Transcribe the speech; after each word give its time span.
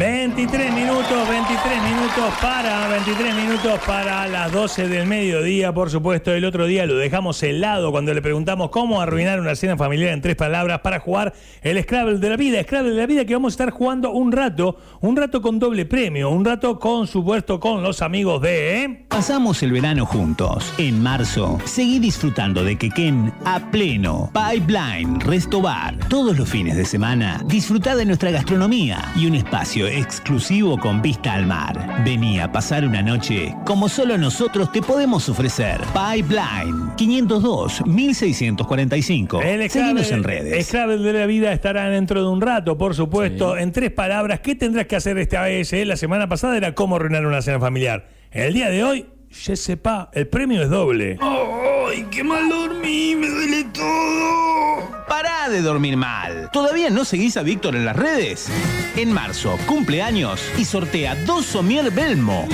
23 0.00 0.72
minutos, 0.72 1.28
23 1.28 1.82
minutos 1.82 2.32
para, 2.40 2.88
23 2.88 3.34
minutos 3.34 3.78
para 3.86 4.26
las 4.28 4.50
12 4.50 4.88
del 4.88 5.06
mediodía, 5.06 5.74
por 5.74 5.90
supuesto. 5.90 6.32
El 6.32 6.46
otro 6.46 6.64
día 6.64 6.86
lo 6.86 6.96
dejamos 6.96 7.42
helado 7.42 7.90
cuando 7.90 8.14
le 8.14 8.22
preguntamos 8.22 8.70
cómo 8.70 9.02
arruinar 9.02 9.40
una 9.40 9.54
cena 9.54 9.76
familiar 9.76 10.14
en 10.14 10.22
tres 10.22 10.36
palabras 10.36 10.80
para 10.80 11.00
jugar 11.00 11.34
el 11.60 11.82
Scrabble 11.82 12.16
de 12.16 12.30
la 12.30 12.38
vida. 12.38 12.62
Scrabble 12.62 12.92
de 12.92 12.96
la 12.96 13.04
vida 13.04 13.26
que 13.26 13.34
vamos 13.34 13.52
a 13.52 13.54
estar 13.56 13.70
jugando 13.72 14.10
un 14.12 14.32
rato, 14.32 14.78
un 15.02 15.18
rato 15.18 15.42
con 15.42 15.58
doble 15.58 15.84
premio, 15.84 16.30
un 16.30 16.46
rato 16.46 16.78
con 16.78 17.06
supuesto 17.06 17.60
con 17.60 17.82
los 17.82 18.00
amigos 18.00 18.40
de... 18.40 18.82
¿eh? 18.82 19.04
Pasamos 19.08 19.62
el 19.62 19.70
verano 19.70 20.06
juntos. 20.06 20.72
En 20.78 21.02
marzo, 21.02 21.58
seguí 21.66 21.98
disfrutando 21.98 22.64
de 22.64 22.78
Quequén 22.78 23.34
a 23.44 23.70
pleno. 23.70 24.32
Pipeline, 24.32 25.20
Resto 25.20 25.60
Bar. 25.60 25.98
Todos 26.08 26.38
los 26.38 26.48
fines 26.48 26.78
de 26.78 26.86
semana, 26.86 27.42
disfruta 27.44 27.94
de 27.94 28.06
nuestra 28.06 28.30
gastronomía 28.30 29.12
y 29.14 29.26
un 29.26 29.34
espacio 29.34 29.89
exclusivo 29.90 30.78
con 30.78 31.02
vista 31.02 31.34
al 31.34 31.46
mar. 31.46 32.02
Vení 32.04 32.38
a 32.40 32.50
pasar 32.50 32.84
una 32.84 33.02
noche 33.02 33.54
como 33.66 33.88
solo 33.88 34.16
nosotros 34.16 34.70
te 34.72 34.80
podemos 34.82 35.28
ofrecer. 35.28 35.80
Pipeline, 35.92 36.92
502 36.96 37.86
1645. 37.86 39.42
El 39.42 39.70
Seguinos 39.70 40.10
en 40.10 40.22
redes. 40.24 40.66
Scrabble 40.66 40.98
de 40.98 41.12
la 41.12 41.26
vida 41.26 41.52
estará 41.52 41.88
dentro 41.90 42.22
de 42.22 42.28
un 42.28 42.40
rato, 42.40 42.78
por 42.78 42.94
supuesto. 42.94 43.56
En 43.56 43.72
tres 43.72 43.90
palabras, 43.90 44.40
¿qué 44.40 44.54
tendrás 44.54 44.86
que 44.86 44.96
hacer 44.96 45.18
esta 45.18 45.42
vez? 45.42 45.72
eh? 45.72 45.84
La 45.84 45.96
semana 45.96 46.28
pasada 46.28 46.56
era 46.56 46.74
cómo 46.74 46.96
arruinar 46.96 47.26
una 47.26 47.42
cena 47.42 47.60
familiar. 47.60 48.08
El 48.30 48.54
día 48.54 48.70
de 48.70 48.84
hoy, 48.84 49.06
je 49.30 49.56
sais 49.56 49.78
pas, 49.78 50.08
el 50.12 50.26
premio 50.28 50.62
es 50.62 50.70
doble. 50.70 51.18
¡Ay, 51.20 52.06
qué 52.10 52.22
mal 52.24 52.48
dormí! 52.48 53.14
¡Me 53.16 53.28
duele 53.28 53.64
todo! 53.72 54.79
Pará 55.10 55.48
de 55.48 55.60
dormir 55.60 55.96
mal. 55.96 56.50
¿Todavía 56.52 56.88
no 56.88 57.04
seguís 57.04 57.36
a 57.36 57.42
Víctor 57.42 57.74
en 57.74 57.84
las 57.84 57.96
redes? 57.96 58.46
En 58.94 59.12
marzo, 59.12 59.58
cumpleaños 59.66 60.40
y 60.56 60.64
sortea 60.64 61.16
dos 61.26 61.46
Somier 61.46 61.90
Belmo. 61.90 62.46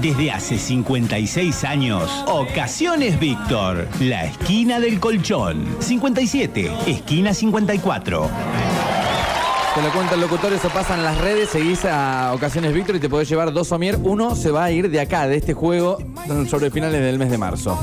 Desde 0.00 0.32
hace 0.32 0.58
56 0.58 1.62
años, 1.62 2.10
Ocasiones 2.26 3.20
Víctor, 3.20 3.86
la 4.00 4.24
esquina 4.24 4.80
del 4.80 4.98
colchón. 4.98 5.64
57, 5.78 6.72
esquina 6.88 7.32
54. 7.32 8.28
Te 9.76 9.82
lo 9.82 9.92
cuenta 9.92 10.16
el 10.16 10.22
locutor, 10.22 10.52
eso 10.52 10.70
pasa 10.70 10.96
en 10.96 11.04
las 11.04 11.18
redes, 11.18 11.50
seguís 11.50 11.84
a 11.84 12.32
Ocasiones 12.34 12.74
Víctor 12.74 12.96
y 12.96 12.98
te 12.98 13.08
podés 13.08 13.28
llevar 13.28 13.52
dos 13.52 13.68
somier. 13.68 13.96
Uno 14.02 14.34
se 14.34 14.50
va 14.50 14.64
a 14.64 14.72
ir 14.72 14.90
de 14.90 14.98
acá, 14.98 15.28
de 15.28 15.36
este 15.36 15.54
juego, 15.54 15.98
sobre 16.48 16.72
finales 16.72 17.00
del 17.00 17.16
mes 17.16 17.30
de 17.30 17.38
marzo. 17.38 17.80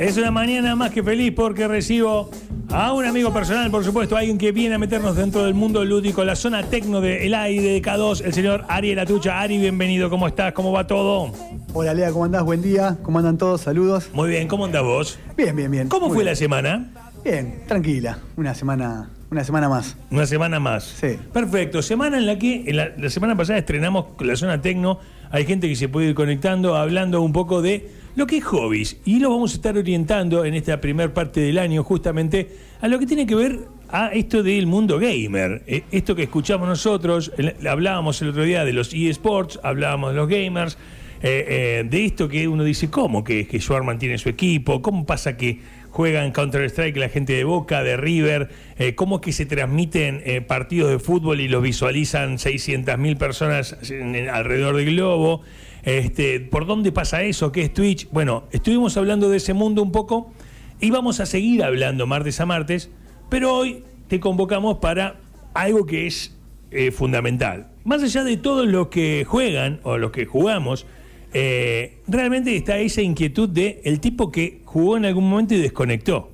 Es 0.00 0.16
una 0.16 0.32
mañana 0.32 0.74
más 0.74 0.90
que 0.90 1.00
feliz 1.04 1.32
porque 1.32 1.68
recibo 1.68 2.28
a 2.74 2.92
un 2.94 3.04
amigo 3.04 3.32
personal, 3.32 3.70
por 3.70 3.84
supuesto, 3.84 4.16
alguien 4.16 4.38
que 4.38 4.50
viene 4.50 4.76
a 4.76 4.78
meternos 4.78 5.14
dentro 5.14 5.44
del 5.44 5.52
mundo 5.52 5.84
lúdico, 5.84 6.24
la 6.24 6.34
zona 6.34 6.62
tecno 6.62 7.00
del 7.02 7.34
aire 7.34 7.72
de 7.72 7.82
K2, 7.82 8.22
el 8.24 8.32
señor 8.32 8.64
Ari 8.68 8.98
Atucha. 8.98 9.40
Ari, 9.40 9.58
bienvenido, 9.58 10.08
¿cómo 10.08 10.26
estás? 10.26 10.52
¿Cómo 10.54 10.72
va 10.72 10.86
todo? 10.86 11.32
Hola 11.74 11.92
Lea, 11.92 12.10
¿cómo 12.12 12.24
andás? 12.24 12.44
Buen 12.44 12.62
día. 12.62 12.96
¿Cómo 13.02 13.18
andan 13.18 13.36
todos? 13.36 13.60
Saludos. 13.60 14.08
Muy 14.14 14.30
bien, 14.30 14.48
¿cómo 14.48 14.64
andás 14.64 14.82
vos? 14.82 15.18
Bien, 15.36 15.54
bien, 15.54 15.70
bien. 15.70 15.88
¿Cómo 15.88 16.06
Muy 16.06 16.14
fue 16.14 16.24
bien. 16.24 16.32
la 16.32 16.36
semana? 16.36 16.90
Bien, 17.22 17.62
tranquila. 17.68 18.18
Una 18.36 18.54
semana, 18.54 19.10
una 19.30 19.44
semana 19.44 19.68
más. 19.68 19.96
Una 20.10 20.26
semana 20.26 20.58
más. 20.58 20.84
Sí. 20.84 21.18
Perfecto. 21.32 21.82
Semana 21.82 22.16
en 22.16 22.26
la 22.26 22.38
que 22.38 22.64
en 22.66 22.76
la, 22.76 22.90
la 22.96 23.10
semana 23.10 23.36
pasada 23.36 23.58
estrenamos 23.58 24.06
la 24.20 24.34
zona 24.34 24.60
tecno. 24.62 24.98
Hay 25.30 25.44
gente 25.44 25.68
que 25.68 25.76
se 25.76 25.88
puede 25.88 26.08
ir 26.08 26.14
conectando, 26.14 26.74
hablando 26.76 27.20
un 27.20 27.32
poco 27.32 27.60
de 27.60 27.90
lo 28.16 28.26
que 28.26 28.38
es 28.38 28.44
hobbies. 28.44 28.98
Y 29.04 29.18
lo 29.20 29.30
vamos 29.30 29.52
a 29.52 29.54
estar 29.56 29.76
orientando 29.76 30.44
en 30.44 30.54
esta 30.54 30.80
primer 30.80 31.12
parte 31.12 31.40
del 31.40 31.58
año 31.58 31.82
justamente 31.82 32.48
a 32.80 32.88
lo 32.88 32.98
que 32.98 33.06
tiene 33.06 33.26
que 33.26 33.34
ver 33.34 33.60
a 33.88 34.08
esto 34.08 34.42
del 34.42 34.66
mundo 34.66 34.98
gamer. 34.98 35.62
Eh, 35.66 35.82
esto 35.92 36.14
que 36.14 36.22
escuchamos 36.24 36.68
nosotros, 36.68 37.32
hablábamos 37.68 38.20
el 38.22 38.28
otro 38.30 38.42
día 38.44 38.64
de 38.64 38.72
los 38.72 38.92
eSports, 38.94 39.60
hablábamos 39.62 40.10
de 40.10 40.16
los 40.16 40.28
gamers. 40.28 40.78
eh, 41.24 41.46
eh, 41.82 41.84
de 41.88 42.04
esto 42.04 42.28
que 42.28 42.48
uno 42.48 42.64
dice, 42.64 42.90
¿cómo 42.90 43.22
que, 43.22 43.46
que 43.46 43.60
Schwarman 43.60 43.98
tiene 43.98 44.18
su 44.18 44.28
equipo? 44.28 44.82
¿Cómo 44.82 45.06
pasa 45.06 45.36
que 45.36 45.60
juegan 45.90 46.32
Counter-Strike 46.32 46.96
la 46.96 47.08
gente 47.10 47.34
de 47.34 47.44
Boca, 47.44 47.82
de 47.84 47.96
River? 47.96 48.48
¿Cómo 48.96 49.20
que 49.20 49.30
se 49.32 49.46
transmiten 49.46 50.22
partidos 50.48 50.90
de 50.90 50.98
fútbol 50.98 51.40
y 51.40 51.46
los 51.48 51.62
visualizan 51.62 52.38
600.000 52.38 53.16
personas 53.18 53.76
en- 53.90 54.28
alrededor 54.30 54.74
del 54.76 54.86
globo? 54.96 55.42
Este, 55.82 56.38
¿Por 56.38 56.66
dónde 56.66 56.92
pasa 56.92 57.22
eso? 57.22 57.50
¿Qué 57.50 57.62
es 57.62 57.74
Twitch? 57.74 58.08
Bueno, 58.10 58.44
estuvimos 58.52 58.96
hablando 58.96 59.28
de 59.28 59.38
ese 59.38 59.52
mundo 59.52 59.82
un 59.82 59.90
poco 59.90 60.32
y 60.80 60.90
vamos 60.90 61.18
a 61.20 61.26
seguir 61.26 61.64
hablando 61.64 62.06
martes 62.06 62.40
a 62.40 62.46
martes, 62.46 62.90
pero 63.28 63.54
hoy 63.54 63.84
te 64.08 64.20
convocamos 64.20 64.78
para 64.78 65.16
algo 65.54 65.84
que 65.86 66.06
es 66.06 66.36
eh, 66.70 66.90
fundamental. 66.92 67.68
Más 67.84 68.02
allá 68.02 68.22
de 68.22 68.36
todos 68.36 68.66
los 68.66 68.88
que 68.88 69.24
juegan 69.26 69.80
o 69.82 69.98
los 69.98 70.12
que 70.12 70.24
jugamos, 70.24 70.86
eh, 71.34 71.98
realmente 72.06 72.54
está 72.56 72.78
esa 72.78 73.02
inquietud 73.02 73.48
de 73.48 73.80
el 73.84 73.98
tipo 73.98 74.30
que 74.30 74.60
jugó 74.64 74.96
en 74.96 75.04
algún 75.04 75.28
momento 75.28 75.54
y 75.54 75.58
desconectó. 75.58 76.30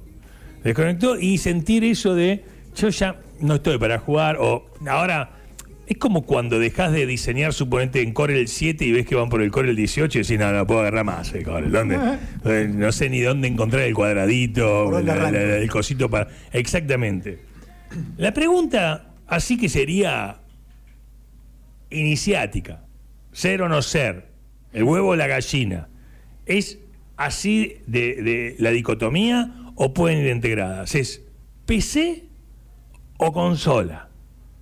Desconectó 0.63 1.19
y 1.19 1.39
sentir 1.39 1.85
eso 1.85 2.15
de 2.15 2.45
yo 2.77 2.91
ya 2.91 3.21
no 3.41 3.55
estoy 3.55 3.79
para 3.79 3.99
jugar 3.99 4.37
o 4.41 4.67
ahora 4.87 5.31
es 5.89 5.97
como 5.97 6.23
cuando 6.27 6.59
dejas 6.59 6.93
de 6.93 7.07
diseñar 7.07 7.55
suponente 7.55 8.03
en 8.03 8.13
Corel 8.13 8.47
7 8.47 8.85
y 8.85 8.93
ves 8.93 9.07
que 9.07 9.15
van 9.15 9.31
por 9.31 9.41
el 9.41 9.51
Corel 9.51 9.75
18 9.75 10.19
y 10.19 10.23
decís, 10.23 10.39
no, 10.39 10.53
no 10.53 10.67
puedo 10.67 10.81
agarrar 10.81 11.05
más 11.05 11.33
el 11.33 11.45
Corel. 11.45 11.73
¿Dónde? 11.73 11.99
Eh, 12.45 12.71
No 12.71 12.93
sé 12.93 13.09
ni 13.09 13.21
dónde 13.21 13.49
encontrar 13.49 13.85
el 13.85 13.95
cuadradito, 13.95 14.99
el 14.99 15.71
cosito 15.71 16.11
para... 16.11 16.29
Exactamente. 16.53 17.39
La 18.19 18.35
pregunta 18.35 19.15
así 19.27 19.57
que 19.57 19.71
sería 19.71 20.41
iniciática, 21.89 22.85
ser 23.33 23.63
o 23.63 23.69
no 23.71 23.81
ser, 23.81 24.29
el 24.75 24.83
huevo 24.83 25.09
o 25.09 25.17
la 25.17 25.27
gallina, 25.27 25.89
¿es 26.45 26.81
así 27.17 27.79
de, 27.87 28.23
de 28.23 28.57
la 28.59 28.73
dicotomía 28.73 29.73
o 29.75 29.95
pueden 29.95 30.19
ir 30.19 30.27
integradas? 30.27 30.95
¿Es 30.95 31.23
PC 31.65 32.25
o 33.17 33.33
consola? 33.33 34.08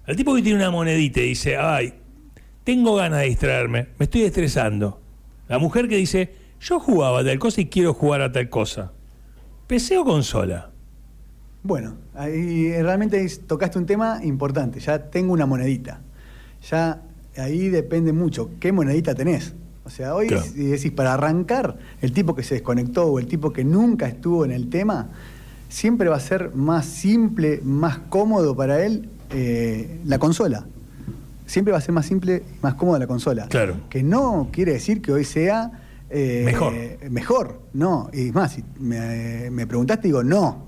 El 0.06 0.16
tipo 0.16 0.34
que 0.34 0.42
tiene 0.42 0.58
una 0.58 0.70
monedita 0.70 1.20
y 1.20 1.30
dice, 1.30 1.56
ay, 1.56 1.94
tengo 2.62 2.94
ganas 2.94 3.20
de 3.20 3.26
distraerme, 3.26 3.88
me 3.98 4.04
estoy 4.04 4.22
estresando. 4.22 5.00
La 5.48 5.58
mujer 5.58 5.88
que 5.88 5.96
dice, 5.96 6.32
yo 6.60 6.78
jugaba 6.78 7.20
a 7.20 7.24
tal 7.24 7.38
cosa 7.38 7.60
y 7.60 7.66
quiero 7.66 7.92
jugar 7.92 8.20
a 8.20 8.30
tal 8.30 8.48
cosa. 8.48 8.92
¿PC 9.66 9.98
o 9.98 10.04
consola? 10.04 10.70
Bueno, 11.64 11.96
ahí 12.14 12.70
realmente 12.80 13.26
tocaste 13.48 13.78
un 13.78 13.86
tema 13.86 14.20
importante. 14.22 14.78
Ya 14.78 15.10
tengo 15.10 15.32
una 15.32 15.46
monedita. 15.46 16.00
Ya 16.70 17.02
ahí 17.36 17.68
depende 17.68 18.12
mucho 18.12 18.50
qué 18.60 18.70
monedita 18.70 19.14
tenés. 19.14 19.54
O 19.84 19.90
sea, 19.90 20.14
hoy 20.14 20.28
Claro. 20.28 20.42
si 20.44 20.66
decís 20.66 20.92
para 20.92 21.14
arrancar, 21.14 21.78
el 22.00 22.12
tipo 22.12 22.34
que 22.36 22.44
se 22.44 22.54
desconectó 22.54 23.06
o 23.06 23.18
el 23.18 23.26
tipo 23.26 23.52
que 23.52 23.64
nunca 23.64 24.06
estuvo 24.06 24.44
en 24.44 24.52
el 24.52 24.68
tema, 24.68 25.10
siempre 25.68 26.08
va 26.08 26.16
a 26.16 26.20
ser 26.20 26.54
más 26.54 26.86
simple, 26.86 27.60
más 27.64 27.98
cómodo 28.08 28.54
para 28.56 28.84
él 28.84 29.08
eh, 29.30 30.00
la 30.04 30.18
consola. 30.18 30.66
Siempre 31.46 31.72
va 31.72 31.78
a 31.78 31.80
ser 31.80 31.92
más 31.92 32.06
simple 32.06 32.42
y 32.44 32.62
más 32.62 32.74
cómoda 32.74 32.98
la 32.98 33.06
consola. 33.06 33.46
Claro. 33.48 33.76
Que 33.88 34.02
no 34.02 34.48
quiere 34.52 34.72
decir 34.72 35.00
que 35.00 35.12
hoy 35.12 35.24
sea 35.24 35.70
eh, 36.10 36.42
Mejor. 36.44 36.72
Mejor, 37.10 37.60
no. 37.72 38.10
Y 38.12 38.30
más, 38.32 38.52
si 38.52 38.64
me, 38.78 39.50
me 39.50 39.66
preguntaste, 39.66 40.08
digo 40.08 40.22
no. 40.24 40.64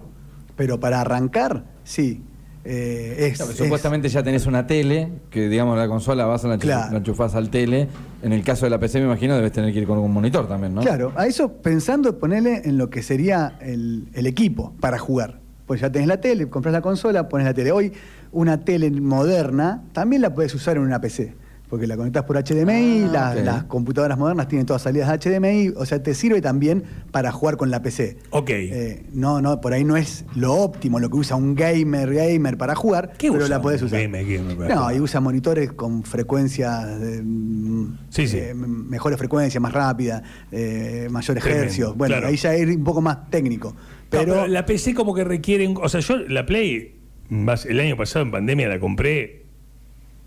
Pero 0.57 0.79
para 0.81 1.01
arrancar, 1.01 1.65
sí. 1.85 2.23
Eh, 2.65 3.29
es, 3.31 3.37
Claro, 3.39 3.53
es- 3.53 3.57
Supuestamente 3.57 4.09
ya 4.09 4.23
tenés 4.23 4.47
una 4.47 4.67
tele, 4.67 5.09
que 5.31 5.49
digamos 5.49 5.79
la 5.79 5.89
consola 5.89 6.27
vas 6.27 6.45
a 6.45 6.49
la, 6.49 6.59
Claro. 6.59 6.91
la 6.93 6.99
enchufás 6.99 7.35
al 7.35 7.51
tele. 7.51 7.89
En 8.23 8.33
el 8.33 8.43
caso 8.43 8.67
de 8.67 8.71
la 8.71 8.79
PC 8.79 8.99
me 8.99 9.07
imagino 9.07 9.37
debes 9.37 9.53
tener 9.53 9.73
que 9.73 9.79
ir 9.81 9.87
con 9.87 9.99
un 9.99 10.13
monitor 10.13 10.47
también, 10.49 10.75
¿no? 10.75 10.83
Claro, 10.83 11.13
a 11.17 11.27
eso 11.27 11.53
pensando 11.55 12.19
ponerle 12.19 12.63
en 12.65 12.77
lo 12.77 12.91
que 12.91 13.03
sería 13.03 13.57
el, 13.63 14.09
el 14.13 14.27
equipo 14.27 14.75
para 14.81 14.99
jugar. 14.99 15.41
Pues 15.69 15.83
ya 15.83 15.93
tenés 15.93 16.09
la 16.09 16.19
tele, 16.19 16.49
compras 16.49 16.73
la 16.73 16.81
consola, 16.81 17.29
pones 17.29 17.47
la 17.47 17.53
tele. 17.53 17.71
Hoy 17.73 17.93
una 18.33 18.65
tele 18.65 18.91
moderna 18.91 19.83
también 19.93 20.23
la 20.23 20.35
puedes 20.35 20.55
usar 20.55 20.79
en 20.79 20.83
una 20.83 20.99
PC. 21.01 21.35
Porque 21.69 21.87
la 21.87 21.99
conectás 21.99 22.25
por 22.25 22.43
HDMI, 22.43 23.11
Ah, 23.15 23.35
las, 23.45 23.65
computadoras 23.65 24.17
modernas 24.17 24.49
tienen 24.49 24.65
todas 24.65 24.81
salidas 24.81 25.11
HDMI, 25.23 25.75
o 25.77 25.85
sea, 25.85 26.03
te 26.03 26.15
sirve 26.15 26.41
también 26.41 26.83
para 27.11 27.31
jugar 27.31 27.59
con 27.59 27.71
la 27.71 27.83
PC. 27.83 28.17
Ok. 28.31 28.49
Eh, 28.49 29.05
no, 29.13 29.43
no, 29.43 29.61
por 29.61 29.75
ahí 29.75 29.85
no 29.85 29.99
es 29.99 30.25
lo 30.35 30.55
óptimo, 30.55 30.99
lo 30.99 31.11
que 31.11 31.19
usa 31.19 31.37
un 31.37 31.55
gamer, 31.55 32.15
gamer 32.15 32.57
para 32.57 32.75
jugar, 32.75 33.13
¿Qué 33.19 33.31
pero 33.31 33.45
usa 33.45 33.59
la 33.59 33.59
un 33.59 33.75
usar. 33.85 34.01
gamer, 34.01 34.41
no, 34.41 34.55
jugar? 34.55 34.97
y 34.97 35.01
usa 35.01 35.21
monitores 35.21 35.71
con 35.73 36.05
frecuencias, 36.05 36.99
de, 36.99 37.23
mm, 37.23 37.99
Sí, 38.09 38.27
sí. 38.27 38.39
eh, 38.39 38.55
mejores 38.55 39.19
frecuencias, 39.19 39.61
más 39.61 39.75
rápidas, 39.75 40.23
eh, 40.51 41.09
mayores 41.11 41.45
hercios. 41.45 41.95
Bueno, 41.95 42.15
claro. 42.15 42.29
ahí 42.29 42.37
ya 42.37 42.55
es 42.55 42.67
un 42.77 42.83
poco 42.83 43.03
más 43.03 43.29
técnico. 43.29 43.75
No, 44.11 44.19
Pero, 44.21 44.47
la 44.47 44.65
PC 44.65 44.95
como 44.95 45.15
que 45.15 45.23
requiere, 45.25 45.67
o 45.69 45.89
sea, 45.89 46.01
yo 46.01 46.17
la 46.17 46.47
Play 46.47 46.95
el 47.31 47.81
año 47.81 47.97
pasado 47.97 48.25
en 48.25 48.31
pandemia 48.31 48.69
la 48.69 48.81
compré, 48.81 49.45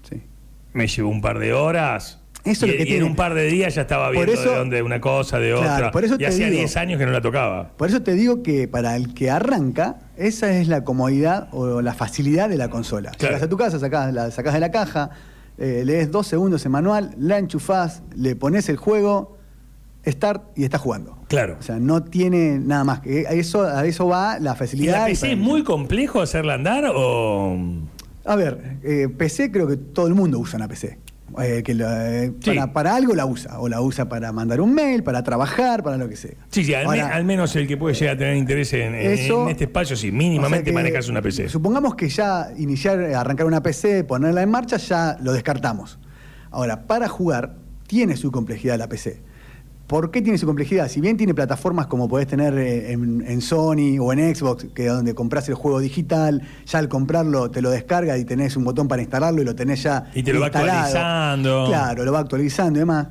sí. 0.07 0.21
me 0.73 0.85
llevó 0.87 1.09
un 1.09 1.21
par 1.21 1.39
de 1.39 1.53
horas. 1.53 2.19
Eso 2.43 2.65
y, 2.65 2.69
lo 2.69 2.73
que 2.75 2.79
y 2.79 2.81
en 2.83 2.87
tiene. 2.87 3.03
un 3.05 3.15
par 3.15 3.33
de 3.35 3.45
días 3.47 3.73
ya 3.75 3.81
estaba 3.83 4.09
viendo 4.11 4.31
eso- 4.31 4.51
de 4.51 4.55
dónde 4.57 4.81
una 4.83 4.99
cosa, 5.01 5.39
de 5.39 5.51
Claro, 5.51 5.75
otra. 5.75 5.91
por 5.91 6.03
eso 6.05 6.15
y 6.19 6.25
hacía 6.25 6.47
digo. 6.47 6.59
10 6.59 6.77
años 6.77 6.99
que 6.99 7.05
no 7.05 7.11
la 7.11 7.21
tocaba. 7.21 7.69
Por 7.77 7.89
eso 7.89 8.01
te 8.03 8.13
digo 8.13 8.41
que 8.43 8.67
para 8.67 8.95
el 8.95 9.13
que 9.15 9.29
arranca, 9.31 9.99
esa 10.17 10.51
es 10.57 10.67
la 10.67 10.83
comodidad 10.83 11.49
o 11.51 11.81
la 11.81 11.93
facilidad 11.93 12.49
de 12.49 12.57
la 12.57 12.69
consola. 12.69 13.11
Claro. 13.11 13.33
Llegas 13.35 13.43
a 13.43 13.49
tu 13.49 13.57
casa, 13.57 13.79
sacás, 13.79 14.13
la 14.13 14.29
sacás 14.31 14.53
de 14.55 14.59
la 14.59 14.71
caja, 14.71 15.09
eh, 15.57 15.83
lees 15.85 16.09
dos 16.11 16.25
segundos 16.27 16.63
el 16.65 16.71
manual, 16.71 17.13
la 17.19 17.37
enchufás, 17.39 18.01
le 18.15 18.35
pones 18.35 18.69
el 18.69 18.77
juego, 18.77 19.37
start 20.05 20.57
y 20.57 20.63
estás 20.63 20.81
jugando. 20.81 21.17
Claro. 21.27 21.57
O 21.59 21.63
sea, 21.63 21.79
no 21.79 22.03
tiene 22.03 22.59
nada 22.59 22.83
más. 22.83 22.99
que 23.01 23.25
A 23.27 23.31
eso, 23.31 23.63
a 23.63 23.85
eso 23.85 24.07
va 24.07 24.39
la 24.39 24.53
¿Y 24.53 24.55
facilidad. 24.55 25.01
la 25.03 25.09
y 25.09 25.13
PC 25.13 25.21
para- 25.21 25.33
es 25.33 25.39
muy 25.39 25.63
complejo 25.63 26.21
hacerla 26.21 26.55
andar 26.55 26.85
o...? 26.93 27.57
A 28.25 28.35
ver, 28.35 28.77
eh, 28.83 29.07
PC 29.09 29.51
creo 29.51 29.67
que 29.67 29.77
todo 29.77 30.07
el 30.07 30.13
mundo 30.13 30.37
usa 30.39 30.57
una 30.57 30.67
PC. 30.67 30.99
Eh, 31.41 31.63
que 31.63 31.73
la- 31.73 32.11
eh, 32.25 32.33
Sí. 32.41 32.49
para, 32.51 32.73
para 32.73 32.95
algo 32.95 33.15
la 33.15 33.25
usa. 33.25 33.59
O 33.61 33.69
la 33.69 33.79
usa 33.81 34.09
para 34.09 34.31
mandar 34.33 34.59
un 34.59 34.73
mail, 34.73 35.01
para 35.01 35.23
trabajar, 35.23 35.81
para 35.81 35.95
lo 35.97 36.09
que 36.09 36.17
sea. 36.17 36.33
Sí, 36.49 36.65
sí, 36.65 36.73
al, 36.73 36.87
me- 36.87 36.99
Ahora, 37.01 37.15
al 37.15 37.23
menos 37.23 37.55
el 37.55 37.67
que 37.67 37.77
puede 37.77 37.95
llegar 37.95 38.15
a 38.15 38.19
tener 38.19 38.35
interés 38.35 38.73
en, 38.73 38.93
Eso- 38.95 39.43
en 39.43 39.49
este 39.51 39.63
espacio, 39.63 39.95
sí, 39.95 40.09
o 40.09 40.13
mínimamente 40.13 40.65
sea 40.65 40.73
manejas 40.73 41.07
una 41.07 41.21
PC. 41.21 41.47
Supongamos 41.47 41.95
que 41.95 42.09
ya 42.09 42.49
iniciar, 42.57 42.99
eh, 42.99 43.15
arrancar 43.15 43.45
una 43.45 43.63
PC, 43.63 44.03
ponerla 44.03 44.41
en 44.43 44.49
marcha, 44.51 44.75
ya 44.77 45.17
lo 45.21 45.31
descartamos. 45.31 45.99
Ahora, 46.51 46.85
para 46.85 47.07
jugar, 47.07 47.55
tiene 47.87 48.17
su 48.17 48.29
complejidad 48.29 48.77
la 48.77 48.89
PC. 48.89 49.21
¿Por 49.91 50.09
qué 50.09 50.21
tiene 50.21 50.37
su 50.37 50.45
complejidad? 50.45 50.87
Si 50.87 51.01
bien 51.01 51.17
tiene 51.17 51.33
plataformas 51.33 51.87
como 51.87 52.07
podés 52.07 52.25
tener 52.25 52.57
eh, 52.57 52.93
en, 52.93 53.25
en 53.27 53.41
Sony 53.41 53.99
o 53.99 54.13
en 54.13 54.33
Xbox, 54.33 54.67
que 54.73 54.85
es 54.85 54.93
donde 54.93 55.13
compras 55.13 55.49
el 55.49 55.55
juego 55.55 55.81
digital, 55.81 56.41
ya 56.65 56.79
al 56.79 56.87
comprarlo 56.87 57.51
te 57.51 57.61
lo 57.61 57.69
descarga 57.71 58.17
y 58.17 58.23
tenés 58.23 58.55
un 58.55 58.63
botón 58.63 58.87
para 58.87 59.01
instalarlo 59.01 59.41
y 59.41 59.45
lo 59.45 59.53
tenés 59.53 59.83
ya 59.83 60.09
Y 60.15 60.23
te 60.23 60.31
lo 60.31 60.39
va 60.39 60.45
actualizando. 60.45 61.65
Claro, 61.67 62.05
lo 62.05 62.13
va 62.13 62.19
actualizando 62.19 62.79
y 62.79 62.83
demás. 62.83 63.07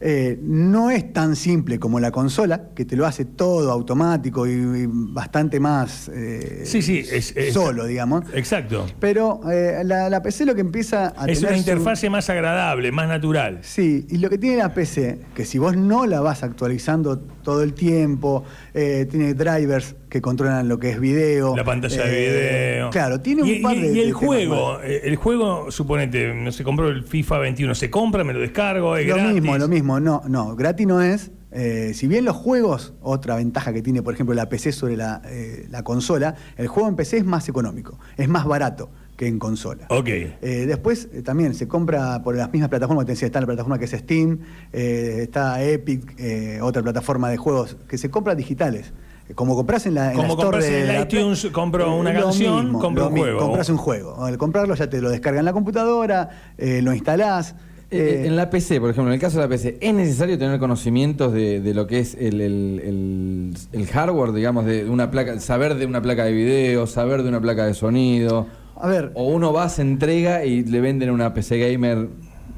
Eh, 0.00 0.38
no 0.42 0.90
es 0.90 1.12
tan 1.12 1.36
simple 1.36 1.78
como 1.78 2.00
la 2.00 2.10
consola, 2.10 2.70
que 2.74 2.84
te 2.84 2.96
lo 2.96 3.06
hace 3.06 3.24
todo 3.24 3.70
automático 3.70 4.46
y, 4.46 4.50
y 4.52 4.86
bastante 4.88 5.60
más 5.60 6.10
eh, 6.12 6.62
Sí, 6.66 6.82
sí, 6.82 6.98
es- 7.10 7.34
es- 7.36 7.54
solo, 7.54 7.86
digamos. 7.86 8.24
Exacto. 8.34 8.86
Pero 9.00 9.40
eh, 9.50 9.82
la, 9.84 10.10
la 10.10 10.22
PC 10.22 10.44
lo 10.46 10.54
que 10.54 10.60
empieza 10.62 11.14
a 11.16 11.26
Es 11.26 11.38
tener 11.38 11.38
una 11.40 11.50
su- 11.52 11.58
interfase 11.70 12.10
más 12.10 12.28
agradable, 12.28 12.90
más 12.92 13.08
natural. 13.08 13.60
Sí, 13.62 14.06
y 14.10 14.18
lo 14.18 14.28
que 14.30 14.38
tiene 14.38 14.58
la 14.58 14.74
PC, 14.74 15.20
que 15.34 15.44
si 15.44 15.58
vos 15.58 15.76
no 15.76 16.06
la 16.06 16.20
vas 16.20 16.42
actualizando 16.42 17.18
todo 17.18 17.62
el 17.62 17.72
tiempo, 17.74 18.44
tiene 18.72 19.34
drivers 19.34 19.94
que 20.14 20.22
controlan 20.22 20.68
lo 20.68 20.78
que 20.78 20.90
es 20.90 21.00
video. 21.00 21.56
La 21.56 21.64
pantalla 21.64 22.04
eh, 22.06 22.08
de 22.08 22.70
video. 22.70 22.90
Claro, 22.90 23.20
tiene 23.20 23.42
un 23.42 23.48
y, 23.48 23.58
par 23.58 23.74
de 23.74 23.92
y 23.92 23.98
el 23.98 24.12
juego, 24.12 24.80
eh, 24.80 25.00
el 25.02 25.16
juego, 25.16 25.72
suponete, 25.72 26.32
no 26.32 26.52
se 26.52 26.62
compró 26.62 26.88
el 26.88 27.02
FIFA 27.02 27.38
21, 27.38 27.74
se 27.74 27.90
compra, 27.90 28.22
me 28.22 28.32
lo 28.32 28.38
descargo, 28.38 28.96
es 28.96 29.08
Lo 29.08 29.16
gratis. 29.16 29.34
mismo, 29.34 29.58
lo 29.58 29.66
mismo. 29.66 29.98
No, 29.98 30.22
no, 30.28 30.54
gratis 30.54 30.86
no 30.86 31.02
es. 31.02 31.32
Eh, 31.50 31.94
si 31.94 32.06
bien 32.06 32.24
los 32.24 32.36
juegos, 32.36 32.94
otra 33.00 33.34
ventaja 33.34 33.72
que 33.72 33.82
tiene, 33.82 34.04
por 34.04 34.14
ejemplo, 34.14 34.36
la 34.36 34.48
PC 34.48 34.70
sobre 34.70 34.96
la, 34.96 35.20
eh, 35.26 35.66
la 35.68 35.82
consola, 35.82 36.36
el 36.56 36.68
juego 36.68 36.88
en 36.88 36.94
PC 36.94 37.16
es 37.16 37.24
más 37.24 37.48
económico, 37.48 37.98
es 38.16 38.28
más 38.28 38.44
barato 38.44 38.90
que 39.16 39.26
en 39.26 39.38
consola. 39.38 39.86
Ok. 39.90 40.08
Eh, 40.08 40.32
después 40.66 41.08
eh, 41.12 41.22
también 41.22 41.54
se 41.54 41.68
compra 41.68 42.22
por 42.22 42.36
las 42.36 42.52
mismas 42.52 42.68
plataformas, 42.70 43.06
te 43.06 43.12
decía, 43.12 43.26
está 43.26 43.40
la 43.40 43.46
plataforma 43.46 43.78
que 43.78 43.84
es 43.86 43.92
Steam, 43.92 44.40
eh, 44.72 45.18
está 45.22 45.62
Epic, 45.62 46.14
eh, 46.18 46.60
otra 46.62 46.82
plataforma 46.82 47.28
de 47.30 47.36
juegos 47.36 47.76
que 47.88 47.98
se 47.98 48.10
compra 48.10 48.34
digitales. 48.34 48.92
Como 49.34 49.54
compras 49.56 49.86
en 49.86 49.94
la, 49.94 50.10
en 50.12 50.18
la 50.18 50.22
Como 50.22 50.28
store 50.34 50.42
compras 50.44 50.64
de 50.64 50.80
en 50.84 50.90
el 50.90 50.96
la 50.96 51.02
iTunes, 51.02 51.46
compro 51.52 51.96
una 51.96 52.12
lo 52.12 52.22
canción, 52.24 52.64
mismo, 52.64 52.78
compro 52.80 53.04
lo 53.04 53.08
un 53.08 53.14
mismo, 53.14 53.24
juego. 53.26 53.40
Compras 53.40 53.68
un 53.70 53.76
juego. 53.78 54.24
Al 54.24 54.36
comprarlo 54.38 54.74
ya 54.74 54.88
te 54.90 55.00
lo 55.00 55.10
descarga 55.10 55.38
en 55.38 55.44
la 55.46 55.52
computadora, 55.52 56.28
eh, 56.58 56.82
lo 56.82 56.92
instalás. 56.92 57.54
Eh, 57.90 58.22
eh, 58.24 58.26
en 58.26 58.36
la 58.36 58.50
PC, 58.50 58.80
por 58.80 58.90
ejemplo, 58.90 59.10
en 59.10 59.14
el 59.14 59.20
caso 59.20 59.38
de 59.38 59.44
la 59.44 59.48
PC, 59.48 59.78
¿es 59.80 59.94
necesario 59.94 60.36
tener 60.38 60.58
conocimientos 60.58 61.32
de, 61.32 61.60
de 61.60 61.74
lo 61.74 61.86
que 61.86 62.00
es 62.00 62.14
el, 62.14 62.40
el- 62.40 62.80
el- 62.84 63.54
el 63.72 63.86
hardware, 63.86 64.32
digamos, 64.32 64.66
de 64.66 64.88
una 64.90 65.10
placa, 65.10 65.38
saber 65.40 65.74
de 65.76 65.86
una 65.86 66.02
placa 66.02 66.24
de 66.24 66.32
video, 66.32 66.86
saber 66.86 67.22
de 67.22 67.28
una 67.28 67.40
placa 67.40 67.66
de 67.66 67.74
sonido? 67.74 68.46
A 68.76 68.88
ver, 68.88 69.12
O 69.14 69.28
uno 69.28 69.52
va, 69.52 69.68
se 69.68 69.82
entrega 69.82 70.44
y 70.44 70.64
le 70.64 70.80
venden 70.80 71.10
una 71.10 71.32
PC 71.32 71.58
gamer. 71.58 72.08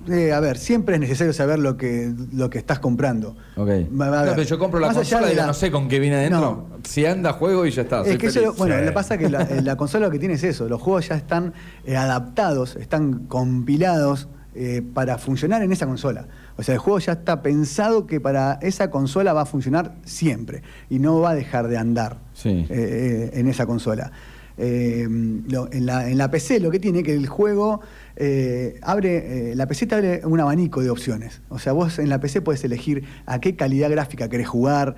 Eh, 0.09 0.33
a 0.33 0.41
ver, 0.41 0.59
siempre 0.59 0.95
es 0.95 1.01
necesario 1.01 1.33
saber 1.33 1.59
lo 1.59 1.77
que, 1.77 2.13
lo 2.33 2.49
que 2.51 2.59
estás 2.59 2.79
comprando. 2.79 3.37
Ok. 3.57 3.69
No, 3.91 4.05
pero 4.11 4.43
yo 4.43 4.59
compro 4.59 4.79
la 4.81 4.93
consola 4.93 5.33
y 5.33 5.35
la- 5.35 5.47
no 5.47 5.55
sé 5.55 5.71
con 5.71 5.89
qué 5.89 5.99
viene 5.99 6.17
adentro. 6.17 6.41
No. 6.41 6.77
Si 6.85 7.05
anda, 7.07 7.33
juego 7.33 7.67
y 7.67 7.71
ya 7.71 7.83
está. 7.83 8.03
soy 8.05 8.13
Es 8.13 8.19
que 8.19 8.27
eso, 8.29 8.55
bueno, 8.55 8.75
Sí. 8.75 8.81
lo 8.81 8.87
que 8.87 8.93
pasa 8.93 9.15
es 9.15 9.21
que 9.21 9.29
la, 9.29 9.43
eh, 9.43 9.63
la 9.63 9.77
consola 9.77 10.07
lo 10.07 10.13
que 10.13 10.19
tiene 10.19 10.35
es 10.35 10.45
eso, 10.45 10.69
los 10.69 10.81
juegos 10.81 11.09
ya 11.09 11.17
están 11.17 11.53
eh, 11.85 11.97
adaptados, 11.97 12.77
están 12.77 13.27
compilados 13.27 14.29
eh, 14.59 14.83
para 14.95 15.19
funcionar 15.19 15.63
en 15.63 15.71
esa 15.73 15.87
consola. 15.87 16.29
O 16.57 16.63
sea, 16.63 16.75
el 16.75 16.79
juego 16.79 16.99
ya 16.99 17.13
está 17.13 17.43
pensado 17.43 18.07
que 18.07 18.21
para 18.21 18.59
esa 18.63 18.91
consola 18.91 19.35
va 19.35 19.43
a 19.43 19.47
funcionar 19.47 19.97
siempre 20.07 20.63
y 20.89 20.99
no 20.99 21.21
va 21.21 21.31
a 21.31 21.35
dejar 21.35 21.69
de 21.69 21.77
andar 21.77 22.19
Sí. 22.33 22.49
eh, 22.51 22.67
eh, 22.71 23.31
en 23.35 23.49
esa 23.49 23.67
consola. 23.67 24.13
Eh, 24.59 25.07
lo- 25.49 25.71
en, 25.73 25.85
la, 25.87 26.09
en 26.11 26.17
la 26.19 26.31
PC 26.31 26.61
lo 26.61 26.71
que 26.71 26.79
tiene 26.79 27.03
que 27.03 27.15
el 27.15 27.27
juego 27.27 27.81
eh, 28.19 28.79
abre, 28.83 29.51
eh, 29.51 29.55
la 29.55 29.67
PC 29.67 29.87
te 29.87 29.95
abre 29.95 30.21
un 30.25 30.41
abanico 30.41 30.83
de 30.83 30.89
opciones. 30.89 31.43
O 31.51 31.59
sea, 31.59 31.73
vos 31.75 31.99
en 31.99 32.09
la 32.09 32.19
PC 32.21 32.41
puedes 32.41 32.65
elegir 32.65 33.05
a 33.27 33.39
qué 33.41 33.55
calidad 33.57 33.91
gráfica 33.91 34.31
querés 34.31 34.49
jugar, 34.49 34.97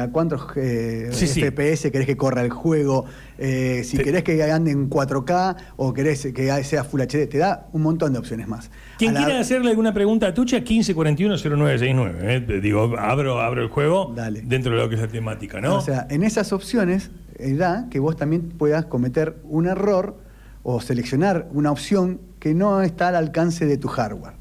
a 0.00 0.08
cuántos 0.08 0.46
Sí, 0.54 1.26
sí. 1.26 1.42
FPS 1.42 1.90
querés 1.90 2.06
que 2.06 2.16
corra 2.16 2.40
el 2.42 2.48
juego, 2.50 3.04
si 3.38 3.98
querés 3.98 4.24
que 4.24 4.42
ande 4.44 4.70
en 4.70 4.88
4K 4.88 5.56
o 5.76 5.92
querés 5.92 6.26
que 6.34 6.64
sea 6.64 6.84
Full 6.84 7.02
HD, 7.02 7.26
te 7.28 7.36
da 7.36 7.68
un 7.74 7.82
montón 7.82 8.14
de 8.14 8.18
opciones 8.20 8.48
más. 8.48 8.70
Quien 8.96 9.12
la- 9.12 9.24
quiera 9.26 9.40
hacerle 9.40 9.68
alguna 9.68 9.92
pregunta 9.92 10.28
a 10.28 10.32
Tucha, 10.34 10.64
1541-0969. 10.64 12.14
¿eh? 12.22 12.40
Te 12.40 12.60
Digo, 12.60 12.94
abro, 12.98 13.40
abro 13.40 13.62
el 13.62 13.68
juego 13.68 14.12
Dale. 14.16 14.40
dentro 14.42 14.72
de 14.72 14.78
lo 14.78 14.88
que 14.88 14.94
es 14.94 15.00
la 15.02 15.08
temática, 15.08 15.60
¿no? 15.60 15.76
O 15.76 15.80
sea, 15.80 16.06
en 16.08 16.22
esas 16.22 16.52
opciones 16.52 17.10
da 17.38 17.88
que 17.90 17.98
vos 18.00 18.16
también 18.16 18.50
puedas 18.50 18.84
cometer 18.86 19.36
un 19.44 19.66
error 19.66 20.16
o 20.62 20.80
seleccionar 20.80 21.48
una 21.52 21.70
opción 21.70 22.20
que 22.38 22.54
no 22.54 22.82
está 22.82 23.08
al 23.08 23.16
alcance 23.16 23.66
de 23.66 23.76
tu 23.76 23.88
hardware. 23.88 24.34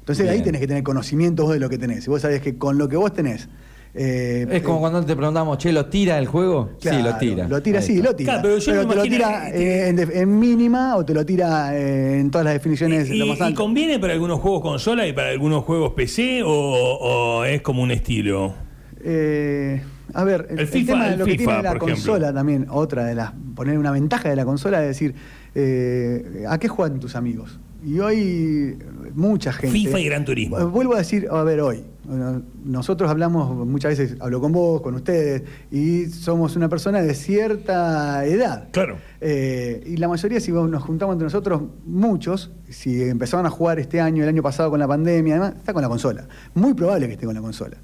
Entonces 0.00 0.28
ahí 0.30 0.40
tenés 0.42 0.60
que 0.60 0.66
tener 0.66 0.82
conocimiento 0.82 1.42
vos 1.44 1.52
de 1.52 1.60
lo 1.60 1.68
que 1.68 1.78
tenés. 1.78 2.06
Y 2.06 2.10
vos 2.10 2.22
sabés 2.22 2.40
que 2.40 2.56
con 2.56 2.78
lo 2.78 2.88
que 2.88 2.96
vos 2.96 3.12
tenés... 3.12 3.48
eh, 3.94 4.46
Es 4.50 4.62
como 4.62 4.78
eh, 4.78 4.80
cuando 4.80 5.04
te 5.04 5.14
preguntamos, 5.14 5.58
che, 5.58 5.70
¿lo 5.72 5.86
tira 5.86 6.18
el 6.18 6.26
juego? 6.26 6.70
sí, 6.78 7.02
lo 7.02 7.16
tira. 7.16 7.46
Lo 7.48 7.60
tira, 7.62 7.82
sí, 7.82 8.00
lo 8.00 8.14
tira. 8.16 8.34
Claro, 8.40 8.42
pero 8.48 8.58
yo 8.58 8.88
te 8.88 8.94
lo 8.96 9.02
tira 9.02 9.50
eh, 9.50 9.88
en, 9.88 10.38
mínima 10.38 10.96
o 10.96 11.04
te 11.04 11.12
lo 11.12 11.26
tira 11.26 11.76
eh, 11.76 12.20
en 12.20 12.30
todas 12.30 12.44
las 12.46 12.54
definiciones 12.54 13.10
¿Y, 13.10 13.16
lo 13.18 13.26
más 13.26 13.38
y 13.38 13.42
alto. 13.42 13.60
conviene 13.62 13.98
para 13.98 14.14
algunos 14.14 14.40
juegos 14.40 14.62
consola 14.62 15.06
y 15.06 15.12
para 15.12 15.28
algunos 15.30 15.64
juegos 15.64 15.92
PC 15.92 16.42
o, 16.42 16.48
o 16.50 17.44
es 17.44 17.60
como 17.62 17.82
un 17.82 17.90
estilo? 17.90 18.54
Eh, 19.04 19.82
a 20.14 20.24
ver, 20.24 20.46
el, 20.50 20.58
El 20.58 20.66
el 20.66 20.70
FIFA- 20.70 20.86
tema 20.86 21.06
de 21.06 21.12
el 21.12 21.18
lo 21.18 21.24
que 21.24 21.30
FIFA, 21.32 21.44
tiene 21.44 21.62
la 21.62 21.68
ejemplo. 21.70 21.88
consola 21.88 22.32
también, 22.32 22.66
otra 22.70 23.04
de 23.04 23.14
las, 23.14 23.32
poner 23.54 23.78
una 23.78 23.90
ventaja 23.90 24.28
de 24.28 24.36
la 24.36 24.44
consola 24.44 24.80
es 24.82 24.88
decir, 24.88 25.14
eh, 25.54 26.44
¿a 26.48 26.58
qué 26.58 26.68
juegan 26.68 26.98
tus 27.00 27.14
amigos? 27.16 27.58
Y 27.84 28.00
hoy 28.00 28.76
mucha 29.14 29.52
gente... 29.52 29.76
FIFA 29.76 30.00
y 30.00 30.04
Gran 30.06 30.24
Turismo. 30.24 30.68
Vuelvo 30.68 30.94
a 30.94 30.98
decir, 30.98 31.28
a 31.30 31.42
ver, 31.44 31.60
hoy, 31.60 31.84
nosotros 32.64 33.08
hablamos, 33.08 33.66
muchas 33.68 33.96
veces 33.96 34.16
hablo 34.20 34.40
con 34.40 34.50
vos, 34.50 34.80
con 34.82 34.94
ustedes, 34.96 35.42
y 35.70 36.06
somos 36.06 36.56
una 36.56 36.68
persona 36.68 37.00
de 37.02 37.14
cierta 37.14 38.24
edad. 38.26 38.68
Claro. 38.72 38.96
Eh, 39.20 39.84
y 39.86 39.96
la 39.96 40.08
mayoría, 40.08 40.40
si 40.40 40.50
nos 40.50 40.82
juntamos 40.82 41.12
entre 41.14 41.26
nosotros, 41.26 41.62
muchos, 41.86 42.50
si 42.68 43.00
empezaron 43.02 43.46
a 43.46 43.50
jugar 43.50 43.78
este 43.78 44.00
año, 44.00 44.24
el 44.24 44.28
año 44.28 44.42
pasado 44.42 44.70
con 44.70 44.80
la 44.80 44.88
pandemia, 44.88 45.34
además, 45.36 45.54
está 45.58 45.72
con 45.72 45.82
la 45.82 45.88
consola. 45.88 46.26
Muy 46.54 46.74
probable 46.74 47.06
que 47.06 47.12
esté 47.12 47.26
con 47.26 47.34
la 47.36 47.40
consola. 47.40 47.76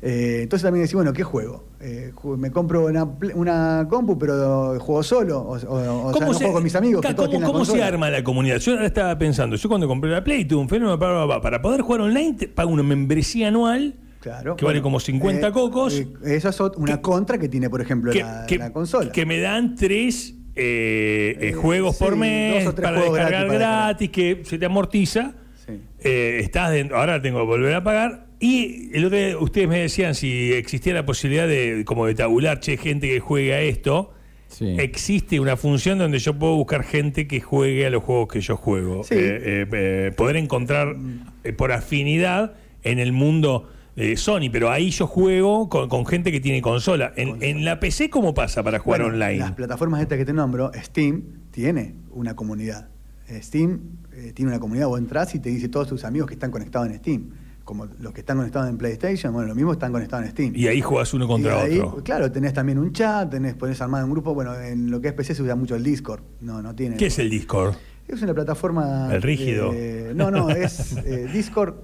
Eh, 0.00 0.40
entonces 0.44 0.62
también 0.64 0.82
decís, 0.84 0.94
bueno, 0.94 1.12
¿qué 1.12 1.24
juego? 1.24 1.64
Eh, 1.80 2.12
me 2.36 2.50
compro 2.52 2.86
una, 2.86 3.04
una 3.34 3.86
compu, 3.90 4.16
pero 4.18 4.78
juego 4.78 5.02
solo, 5.02 5.40
o, 5.40 5.52
o- 5.54 6.06
o 6.08 6.12
sea, 6.14 6.26
no 6.26 6.32
se- 6.34 6.38
juego 6.40 6.52
con 6.54 6.62
mis 6.62 6.74
amigos, 6.76 7.02
ca- 7.02 7.08
que 7.08 7.14
todos 7.14 7.28
¿Cómo, 7.44 7.64
se 7.64 7.82
arma 7.82 8.08
la 8.08 8.22
comunidad? 8.22 8.58
Yo 8.58 8.72
ahora 8.74 8.86
estaba 8.86 9.18
pensando, 9.18 9.56
yo 9.56 9.68
cuando 9.68 9.88
compré 9.88 10.10
la 10.10 10.22
Play 10.22 10.44
tuve 10.44 10.60
un 10.60 10.68
fenómeno 10.68 10.98
para, 10.98 11.40
para- 11.40 11.60
poder 11.60 11.80
jugar 11.80 12.02
online, 12.02 12.34
te 12.34 12.46
pago 12.48 12.70
una 12.70 12.82
membresía 12.84 13.48
anual 13.48 13.96
Claro, 14.20 14.54
que 14.56 14.64
vale 14.64 14.78
bueno, 14.78 14.82
como 14.84 15.00
50 15.00 15.48
eh, 15.48 15.52
cocos. 15.52 16.02
esa 16.24 16.48
es 16.50 16.60
una 16.60 16.96
que- 16.96 17.02
contra 17.02 17.38
que 17.38 17.48
tiene, 17.48 17.68
por 17.68 17.80
ejemplo, 17.80 18.12
que, 18.12 18.20
la, 18.22 18.46
que- 18.46 18.58
la 18.58 18.72
consola. 18.72 19.10
que 19.10 19.26
me 19.26 19.40
dan 19.40 19.74
tres 19.74 20.34
eh, 20.54 21.36
eh, 21.40 21.48
Eh, 21.48 21.52
juegos 21.54 21.96
sí, 21.96 22.04
por 22.04 22.16
mes 22.16 22.64
dos 22.64 22.72
o 22.72 22.74
tres 22.76 22.88
para 22.88 23.00
descargar 23.00 23.30
gratis 23.30 23.48
para 23.48 23.58
gratis, 23.58 24.10
que 24.10 24.42
se 24.44 24.58
te 24.58 24.66
amortiza. 24.66 25.32
Sí. 25.66 25.80
Estás 26.00 26.70
dentro- 26.72 26.98
ahora 26.98 27.20
tengo 27.20 27.40
que 27.40 27.46
volver 27.46 27.74
a 27.74 27.82
pagar. 27.84 28.27
Y 28.40 28.90
el 28.96 29.04
otro 29.04 29.18
día 29.18 29.38
ustedes 29.38 29.68
me 29.68 29.80
decían 29.80 30.14
si 30.14 30.52
existía 30.52 30.94
la 30.94 31.04
posibilidad 31.04 31.48
de 31.48 31.84
como 31.84 32.06
de 32.06 32.14
tabular, 32.14 32.60
che, 32.60 32.76
gente 32.76 33.08
que 33.08 33.20
juegue 33.20 33.54
a 33.54 33.60
esto. 33.60 34.12
Sí. 34.48 34.76
Existe 34.78 35.40
una 35.40 35.56
función 35.56 35.98
donde 35.98 36.18
yo 36.18 36.38
puedo 36.38 36.56
buscar 36.56 36.82
gente 36.82 37.26
que 37.26 37.40
juegue 37.40 37.86
a 37.86 37.90
los 37.90 38.02
juegos 38.02 38.28
que 38.28 38.40
yo 38.40 38.56
juego. 38.56 39.04
Sí. 39.04 39.14
Eh, 39.14 39.18
eh, 39.18 39.66
eh, 39.72 40.12
poder 40.16 40.36
encontrar 40.36 40.96
eh, 41.44 41.52
por 41.52 41.72
afinidad 41.72 42.54
en 42.82 42.98
el 42.98 43.12
mundo 43.12 43.68
de 43.94 44.16
Sony, 44.16 44.48
pero 44.50 44.70
ahí 44.70 44.90
yo 44.90 45.06
juego 45.06 45.68
con, 45.68 45.88
con 45.88 46.06
gente 46.06 46.30
que 46.32 46.40
tiene 46.40 46.62
consola. 46.62 47.12
En, 47.16 47.42
en 47.42 47.64
la 47.64 47.80
PC, 47.80 48.08
¿cómo 48.08 48.32
pasa 48.32 48.62
para 48.62 48.78
jugar 48.78 49.00
Bueno, 49.00 49.14
online? 49.14 49.38
Las 49.38 49.52
plataformas 49.52 50.00
estas 50.00 50.16
que 50.18 50.24
te 50.24 50.32
nombro, 50.32 50.70
Steam 50.74 51.24
tiene 51.50 51.96
una 52.12 52.36
comunidad. 52.36 52.88
Steam 53.30 53.80
eh, 54.12 54.32
tiene 54.34 54.50
una 54.50 54.60
comunidad, 54.60 54.88
vos 54.88 54.98
entras 54.98 55.34
y 55.34 55.38
te 55.38 55.50
dice 55.50 55.68
todos 55.68 55.88
tus 55.88 56.04
amigos 56.04 56.28
que 56.28 56.34
están 56.34 56.50
conectados 56.50 56.88
en 56.88 56.96
Steam. 56.96 57.30
Como 57.68 57.84
los 58.00 58.14
que 58.14 58.20
están 58.20 58.38
conectados 58.38 58.70
en 58.70 58.78
PlayStation, 58.78 59.30
bueno, 59.30 59.48
lo 59.48 59.54
mismo 59.54 59.72
están 59.72 59.92
conectados 59.92 60.24
en 60.24 60.30
Steam. 60.30 60.52
Y 60.56 60.68
ahí 60.68 60.80
juegas 60.80 61.12
uno 61.12 61.28
contra 61.28 61.60
ahí, 61.60 61.78
otro. 61.78 62.02
Claro, 62.02 62.32
tenés 62.32 62.54
también 62.54 62.78
un 62.78 62.94
chat, 62.94 63.28
tenés, 63.28 63.56
podés 63.56 63.78
armar 63.82 64.02
un 64.04 64.10
grupo. 64.10 64.32
Bueno, 64.32 64.58
en 64.58 64.90
lo 64.90 65.02
que 65.02 65.08
es 65.08 65.12
PC 65.12 65.34
se 65.34 65.42
usa 65.42 65.54
mucho 65.54 65.76
el 65.76 65.82
Discord. 65.82 66.22
No, 66.40 66.62
no 66.62 66.74
tiene. 66.74 66.96
¿Qué 66.96 67.08
es 67.08 67.18
el 67.18 67.28
Discord? 67.28 67.74
Es 68.08 68.22
una 68.22 68.32
plataforma. 68.32 69.14
El 69.14 69.20
rígido. 69.20 69.72
eh, 69.74 70.12
no, 70.14 70.30
no, 70.30 70.48
es. 70.48 70.96
eh, 71.04 71.28
Discord 71.30 71.74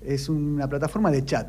es 0.00 0.28
una 0.28 0.68
plataforma 0.68 1.10
de 1.10 1.24
chat. 1.24 1.48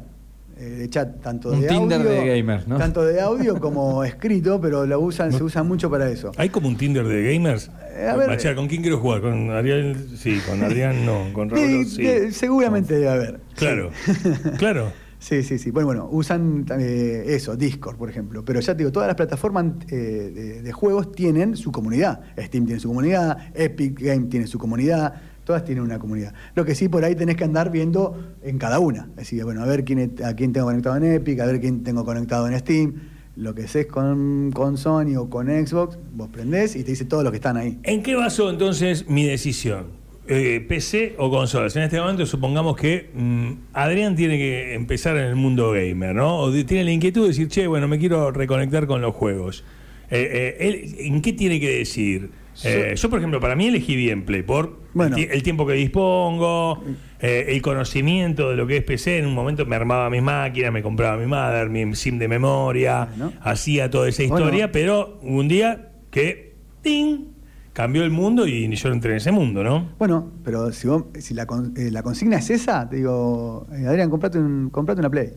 Eh, 0.60 0.64
de 0.66 0.90
chat 0.90 1.22
tanto 1.22 1.52
Un 1.52 1.62
de 1.62 1.68
Tinder 1.68 2.00
audio, 2.02 2.12
de 2.12 2.38
gamers, 2.38 2.68
¿no? 2.68 2.78
Tanto 2.78 3.04
de 3.06 3.20
audio 3.22 3.60
como 3.60 4.04
escrito, 4.06 4.60
pero 4.62 4.86
lo 4.86 5.00
usan, 5.00 5.32
se 5.32 5.44
usa 5.44 5.64
mucho 5.64 5.90
para 5.90 6.10
eso. 6.10 6.32
¿Hay 6.38 6.50
como 6.50 6.68
un 6.68 6.78
Tinder 6.78 7.06
de 7.08 7.34
gamers? 7.34 7.70
Eh, 7.96 8.08
a 8.08 8.16
ver, 8.16 8.56
¿con 8.56 8.68
quién 8.68 8.82
quiero 8.82 9.00
jugar? 9.00 9.22
¿Con 9.22 9.52
Ariel? 9.52 9.96
Sí, 10.18 10.40
con 10.48 10.64
Adrián 10.64 11.06
no, 11.06 11.32
con 11.34 11.50
Raúl 11.50 11.66
Sí, 11.68 11.86
sí. 11.86 12.04
de- 12.04 12.32
seguramente 12.32 12.94
debe 12.96 13.10
haber. 13.10 13.40
Claro, 13.56 13.92
Sí. 14.06 14.14
claro. 14.58 14.92
Sí, 15.20 15.42
sí, 15.42 15.58
sí. 15.58 15.72
Bueno, 15.72 15.88
bueno, 15.88 16.08
usan 16.12 16.64
eh, 16.80 17.24
eso, 17.30 17.56
Discord, 17.56 17.98
por 17.98 18.08
ejemplo. 18.08 18.46
Pero 18.46 18.60
ya 18.60 18.74
te 18.74 18.78
digo, 18.78 18.92
todas 18.92 19.08
las 19.08 19.16
plataformas 19.16 19.66
eh, 19.90 19.96
de, 19.96 20.62
de 20.62 20.72
juegos 20.72 21.12
tienen 21.12 21.58
su 21.58 21.72
comunidad. 21.72 22.22
Steam 22.40 22.68
tiene 22.68 22.80
su 22.80 22.88
comunidad, 22.88 23.36
Epic 23.56 24.00
Game 24.00 24.28
tiene 24.28 24.46
su 24.46 24.60
comunidad, 24.60 25.16
todas 25.48 25.64
tienen 25.64 25.82
una 25.82 25.98
comunidad. 25.98 26.34
Lo 26.56 26.66
que 26.66 26.76
sí, 26.76 26.90
por 26.90 27.06
ahí 27.06 27.16
tenés 27.16 27.38
que 27.38 27.46
andar 27.46 27.72
viendo 27.72 28.36
en 28.44 28.58
cada 28.58 28.80
una. 28.80 29.08
Es 29.12 29.16
decir, 29.16 29.46
bueno, 29.46 29.64
a 29.64 29.66
ver 29.66 29.86
quién, 29.86 30.14
a 30.22 30.34
quién 30.36 30.52
tengo 30.52 30.68
conectado 30.68 30.98
en 30.98 31.06
Epic, 31.06 31.40
a 31.40 31.46
ver 31.46 31.62
quién 31.62 31.84
tengo 31.84 32.04
conectado 32.04 32.50
en 32.50 32.60
Steam. 32.60 32.96
Lo 33.38 33.56
que 33.56 33.70
sé 33.70 33.88
con, 33.88 34.52
con 34.54 34.78
Sony 34.78 35.16
o 35.18 35.30
con 35.30 35.48
Xbox, 35.48 35.98
vos 36.14 36.28
prendés 36.28 36.76
y 36.76 36.84
te 36.84 36.92
dice 36.92 37.06
todos 37.06 37.24
los 37.24 37.32
que 37.32 37.38
están 37.38 37.56
ahí. 37.56 37.80
¿En 37.84 38.04
qué 38.04 38.16
basó 38.16 38.50
entonces 38.50 39.08
mi 39.08 39.26
decisión? 39.26 39.86
Eh, 40.28 40.66
¿PC 40.68 41.16
o 41.18 41.30
consolas? 41.30 41.74
En 41.78 41.84
este 41.84 41.98
momento 41.98 42.26
supongamos 42.26 42.76
que 42.76 43.10
mm, 43.14 43.52
Adrián 43.72 44.18
tiene 44.18 44.38
que 44.38 44.74
empezar 44.74 45.16
en 45.16 45.28
el 45.28 45.38
mundo 45.38 45.72
gamer, 45.72 46.14
¿no? 46.14 46.40
O 46.40 46.52
tiene 46.52 46.84
la 46.84 46.92
inquietud 46.92 47.22
de 47.22 47.28
decir, 47.30 47.48
che, 47.48 47.68
bueno, 47.68 47.88
me 47.88 48.00
quiero 48.00 48.32
reconectar 48.32 48.86
con 48.86 49.00
los 49.00 49.16
juegos. 49.16 49.64
Eh, 50.10 50.58
eh, 50.60 51.06
¿En 51.06 51.22
qué 51.22 51.32
tiene 51.32 51.62
que 51.62 51.78
decidir? 51.78 52.32
Eh, 52.64 52.94
yo, 52.96 53.10
por 53.10 53.20
ejemplo, 53.20 53.40
para 53.40 53.56
mí 53.56 53.68
elegí 53.68 53.96
bien 53.96 54.26
Play 54.26 54.42
por 54.44 54.80
Bueno. 54.94 55.16
el, 55.16 55.28
ti- 55.28 55.34
el 55.34 55.44
tiempo 55.44 55.66
que 55.68 55.74
dispongo, 55.74 56.84
eh, 57.20 57.46
el 57.50 57.62
conocimiento 57.62 58.50
de 58.50 58.56
lo 58.56 58.66
que 58.68 58.78
es 58.78 58.84
PC. 58.84 59.20
En 59.20 59.28
un 59.28 59.34
momento 59.34 59.66
me 59.66 59.76
armaba 59.76 60.10
mis 60.10 60.22
máquinas, 60.24 60.72
me 60.72 60.82
compraba 60.82 61.18
mi 61.18 61.28
mother, 61.28 61.70
mi 61.70 61.94
SIM 61.96 62.18
de 62.18 62.28
memoria, 62.28 63.06
Bueno. 63.10 63.34
hacía 63.42 63.90
toda 63.90 64.10
esa 64.10 64.24
Bueno. 64.24 64.38
historia, 64.46 64.72
pero 64.72 65.20
hubo 65.22 65.38
un 65.40 65.48
día 65.48 65.92
que 66.10 66.56
¡ting! 66.82 67.26
cambió 67.74 68.04
el 68.04 68.10
mundo 68.10 68.48
y 68.48 68.74
yo 68.76 68.90
entré 68.90 69.12
en 69.12 69.18
ese 69.18 69.32
mundo, 69.32 69.64
¿no? 69.64 69.90
Bueno, 70.00 70.32
pero 70.44 70.72
si, 70.72 70.88
vos- 70.88 71.04
si 71.20 71.36
la, 71.36 71.46
eh, 71.76 71.92
la 71.92 72.02
consigna 72.02 72.38
es 72.38 72.50
esa, 72.50 72.90
te 72.90 72.96
digo, 72.96 73.68
Adrián, 73.72 74.10
comprate, 74.10 74.40
un, 74.40 74.70
comprate 74.72 75.00
una 75.00 75.12
Play. 75.12 75.34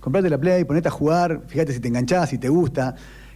Comprate 0.00 0.30
la 0.30 0.38
Play, 0.38 0.64
ponete 0.64 0.88
a 0.88 0.90
jugar, 0.92 1.42
fíjate 1.46 1.74
si 1.74 1.80
te 1.80 1.88
enganchás, 1.88 2.30
si 2.30 2.38
te 2.38 2.48
gusta. 2.48 2.94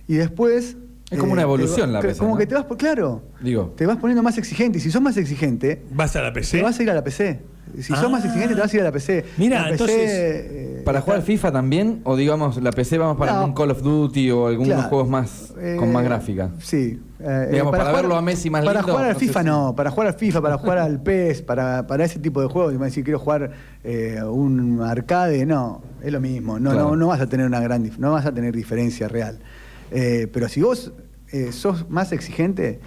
Y 0.09 0.15
después... 0.15 0.79
Es 1.13 1.19
como 1.21 1.33
una 1.33 1.43
te 1.43 1.45
evolución 1.47 1.89
va- 1.91 1.95
la 1.95 2.01
PC, 2.01 2.19
Como 2.19 2.33
¿no? 2.33 2.39
que 2.39 2.47
te 2.47 2.55
vas, 2.55 2.65
por- 2.65 2.77
claro, 2.77 3.23
Digo. 3.41 3.73
te 3.77 3.87
vas 3.87 3.97
poniendo 3.99 4.23
más 4.23 4.39
exigente. 4.39 4.79
Y 4.79 4.81
si 4.81 4.91
sos 4.91 5.03
más 5.03 5.17
exigente, 5.17 5.83
¿Vas 5.93 6.17
a 6.17 6.23
la 6.23 6.33
PC? 6.33 6.59
te 6.59 6.63
vas 6.65 6.79
a 6.79 6.83
ir 6.83 6.91
a 6.91 6.95
la 6.95 7.05
PC. 7.05 7.41
Si 7.81 7.93
Ah. 7.93 7.97
sos 7.97 8.11
más 8.11 8.23
exigente, 8.25 8.55
te 8.55 8.61
vas 8.61 8.71
a 8.73 8.77
ir 8.77 8.81
a 8.83 8.85
la 8.85 8.93
PC. 8.93 9.25
Mira, 9.39 9.59
La 9.63 9.63
PC, 9.71 9.73
entonces, 9.73 10.11
eh, 10.11 10.83
¿Para 10.85 11.01
jugar 11.01 11.23
FIFA 11.23 11.53
también? 11.53 12.01
¿O 12.05 12.17
digamos, 12.17 12.61
la 12.61 12.73
PC 12.73 12.99
vamos 12.99 13.17
para 13.17 13.33
No. 13.33 13.39
algún 13.39 13.55
Call 13.55 13.71
of 13.71 13.83
Duty 13.83 14.31
o 14.33 14.47
algunos 14.49 14.75
Claro. 14.75 14.89
juegos 14.89 15.09
más 15.09 15.55
Eh, 15.59 15.77
con 15.79 15.93
más 15.93 16.03
gráfica? 16.05 16.51
Sí. 16.61 17.01
eh, 17.21 17.49
Digamos, 17.53 17.71
para 17.71 17.85
jugar- 17.85 18.03
verlo 18.03 18.17
a 18.17 18.21
Messi 18.23 18.51
más 18.51 18.65
Para 18.65 18.81
lindo, 18.81 18.93
jugar 18.93 19.07
al 19.09 19.13
no 19.15 19.19
FIFA 19.21 19.41
si- 19.41 19.47
no, 19.47 19.75
para 19.77 19.91
jugar 19.93 20.09
al 20.09 20.15
FIFA, 20.15 20.43
para 20.43 20.59
jugar 20.59 20.79
al 20.79 21.01
PES, 21.03 21.43
para, 21.43 21.87
para 21.87 22.05
ese 22.05 22.19
tipo 22.19 22.43
de 22.43 22.49
juegos, 22.49 22.75
y 22.75 22.79
decir 22.79 23.05
quiero 23.05 23.21
jugar 23.21 23.53
eh, 23.85 24.19
un 24.29 24.81
arcade, 24.83 25.47
no, 25.47 25.83
es 26.03 26.13
lo 26.13 26.21
mismo, 26.21 26.59
no, 26.59 26.71
Claro. 26.73 26.89
no, 26.91 26.97
no 26.97 27.07
vas 27.07 27.21
a 27.21 27.27
tener 27.29 27.47
una 27.47 27.61
gran 27.61 27.85
dif- 27.85 27.97
no 27.99 28.11
vas 28.13 28.27
a 28.27 28.33
tener 28.35 28.55
diferencia 28.57 29.07
real. 29.09 29.39
Eh, 29.93 30.29
pero 30.33 30.49
si 30.49 30.61
vos 30.63 30.93
eh, 31.33 31.53
sos 31.53 31.89
más 31.91 32.13
exigente, 32.13 32.81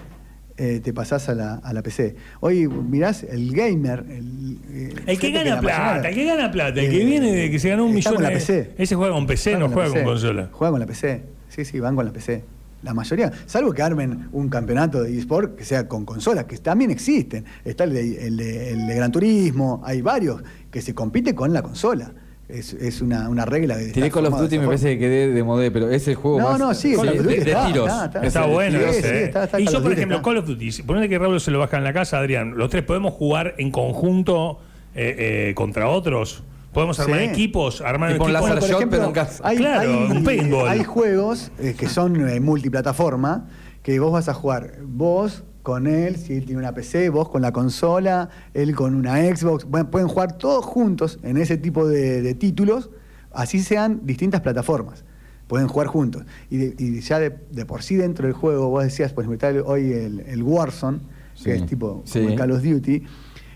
eh, 0.58 0.80
te 0.84 0.94
pasás 0.94 1.28
a 1.30 1.36
la, 1.36 1.56
a 1.56 1.74
la 1.74 1.84
PC. 1.84 2.16
Hoy 2.40 2.68
mirás 2.68 3.24
el 3.24 3.54
gamer, 3.54 4.06
el, 4.10 4.58
eh, 4.72 4.94
El 5.06 5.20
que 5.20 5.32
gana 5.32 5.56
la 5.56 5.62
plata, 5.62 6.10
el 6.10 6.16
que 6.16 6.26
gana 6.26 6.52
plata, 6.52 6.80
el 6.82 6.90
que 6.90 7.06
viene 7.06 7.32
de 7.34 7.52
que 7.52 7.60
se 7.60 7.70
ganó 7.70 7.86
un 7.86 7.94
millón. 7.94 8.16
con 8.16 8.24
la 8.24 8.30
PC. 8.32 8.72
Ese 8.78 8.96
juega 8.96 9.14
con 9.14 9.28
PC, 9.28 9.58
no 9.58 9.70
juega 9.70 9.90
con 9.92 10.04
consola. 10.04 10.50
Juegan 10.52 10.72
con 10.74 10.80
la 10.80 10.86
PC. 10.88 11.24
Sí, 11.50 11.66
sí, 11.66 11.80
van 11.80 11.96
con 11.96 12.06
la 12.06 12.14
PC. 12.14 12.44
La 12.84 12.94
mayoría, 12.94 13.32
salvo 13.48 13.74
que 13.74 13.82
armen 13.82 14.28
un 14.32 14.48
campeonato 14.48 15.02
de 15.02 15.18
eSport 15.18 15.56
que 15.58 15.66
sea 15.66 15.88
con 15.88 16.06
consolas, 16.06 16.46
que 16.46 16.58
también 16.60 16.92
existen. 16.92 17.44
Está 17.64 17.84
el 17.86 17.94
de, 17.94 18.28
el 18.28 18.38
de- 18.38 18.72
el 18.72 18.88
de 18.88 18.96
Gran 18.96 19.12
Turismo, 19.12 19.82
hay 19.84 20.02
varios 20.02 20.44
que 20.70 20.82
se 20.82 20.94
compite 20.94 21.34
con 21.34 21.52
la 21.52 21.64
consola. 21.64 22.14
Es, 22.48 22.74
es 22.74 23.02
una, 23.02 23.28
una 23.28 23.44
regla 23.46 23.76
de. 23.76 23.92
Tiré 23.92 24.12
Call 24.12 24.28
of 24.28 24.40
Duty 24.40 24.56
y 24.56 24.60
me 24.60 24.66
parece 24.68 24.90
que 24.94 25.00
quedé 25.00 25.32
de 25.32 25.44
modé, 25.44 25.72
pero 25.72 25.90
es 25.90 26.08
el 26.08 26.14
juego 26.16 26.40
No, 26.40 26.50
más 26.52 26.60
no, 26.60 26.74
sí, 26.76 26.92
sí, 26.92 26.96
Call 26.96 27.10
of 27.10 27.18
Duty 27.18 27.36
de 27.36 27.38
está, 27.42 27.66
tiros. 27.68 27.92
está, 28.22 28.46
bueno. 28.46 28.80
Sí, 28.92 29.02
sí, 29.02 29.08
eh. 29.08 29.24
está- 29.24 29.44
está 29.46 29.60
y 29.60 29.66
yo, 29.66 29.82
por 29.82 29.92
ejemplo, 29.92 30.18
está. 30.18 30.30
Call 30.30 30.38
of 30.38 30.46
Duty, 30.46 30.72
ponete 30.84 31.10
que 31.10 31.18
Raúl 31.18 31.40
se 31.42 31.50
lo 31.50 31.58
baja 31.60 31.78
en 31.78 31.84
la 31.84 31.94
casa, 31.94 32.20
Adrián, 32.20 32.56
los 32.56 32.70
tres 32.70 32.84
podemos 32.84 33.14
jugar 33.14 33.56
en 33.58 33.72
conjunto 33.72 34.60
eh, 34.94 35.50
eh, 35.50 35.54
contra 35.56 35.90
otros. 35.90 36.44
Podemos 36.72 37.00
armar 37.00 37.20
Sí. 37.20 37.26
equipos, 37.26 37.82
armar 37.82 38.12
equipos. 38.12 38.30
pero 38.92 39.06
en 39.06 39.12
casa. 39.12 39.42
Hay, 39.48 39.58
Claro, 39.58 39.90
hay- 39.90 40.12
un 40.18 40.24
paintball. 40.24 40.68
hay 40.68 40.84
juegos 40.84 41.52
eh, 41.58 41.74
que 41.78 41.88
son 41.90 42.30
eh, 42.30 42.40
multiplataforma 42.42 43.48
que 43.82 43.98
vos 44.00 44.12
vas 44.12 44.30
a 44.30 44.34
jugar 44.34 44.74
vos 44.84 45.44
con 45.66 45.88
él, 45.88 46.16
si 46.16 46.34
él 46.34 46.46
tiene 46.46 46.60
una 46.62 46.74
PC, 46.74 47.10
vos 47.10 47.28
con 47.28 47.42
la 47.42 47.52
consola, 47.52 48.30
él 48.54 48.76
con 48.76 48.94
una 48.96 49.16
Xbox. 49.18 49.66
Bueno, 49.66 49.90
pueden 49.92 50.08
jugar 50.08 50.38
todos 50.38 50.64
juntos 50.64 51.20
en 51.24 51.38
ese 51.38 51.58
tipo 51.58 51.88
de, 51.88 52.22
de 52.22 52.36
títulos, 52.36 52.92
así 53.34 53.60
sean 53.62 54.02
distintas 54.04 54.42
plataformas. 54.42 55.04
Pueden 55.48 55.68
jugar 55.68 55.88
juntos. 55.88 56.24
Y, 56.52 56.58
de- 56.58 56.76
y 56.78 57.02
ya 57.02 57.18
de, 57.20 57.36
de 57.52 57.66
por 57.66 57.82
sí 57.82 57.96
dentro 57.96 58.28
del 58.28 58.34
juego, 58.34 58.70
vos 58.70 58.84
decías, 58.84 59.12
por 59.12 59.24
ejemplo, 59.26 59.48
está 59.50 59.68
hoy 59.68 59.92
el, 59.92 60.20
el 60.22 60.44
Warzone, 60.44 61.00
Sí. 61.34 61.46
que 61.46 61.56
es 61.56 61.66
tipo 61.66 62.04
Sí. 62.06 62.20
como 62.20 62.30
el 62.32 62.38
Call 62.38 62.52
of 62.52 62.64
Duty. 62.64 63.04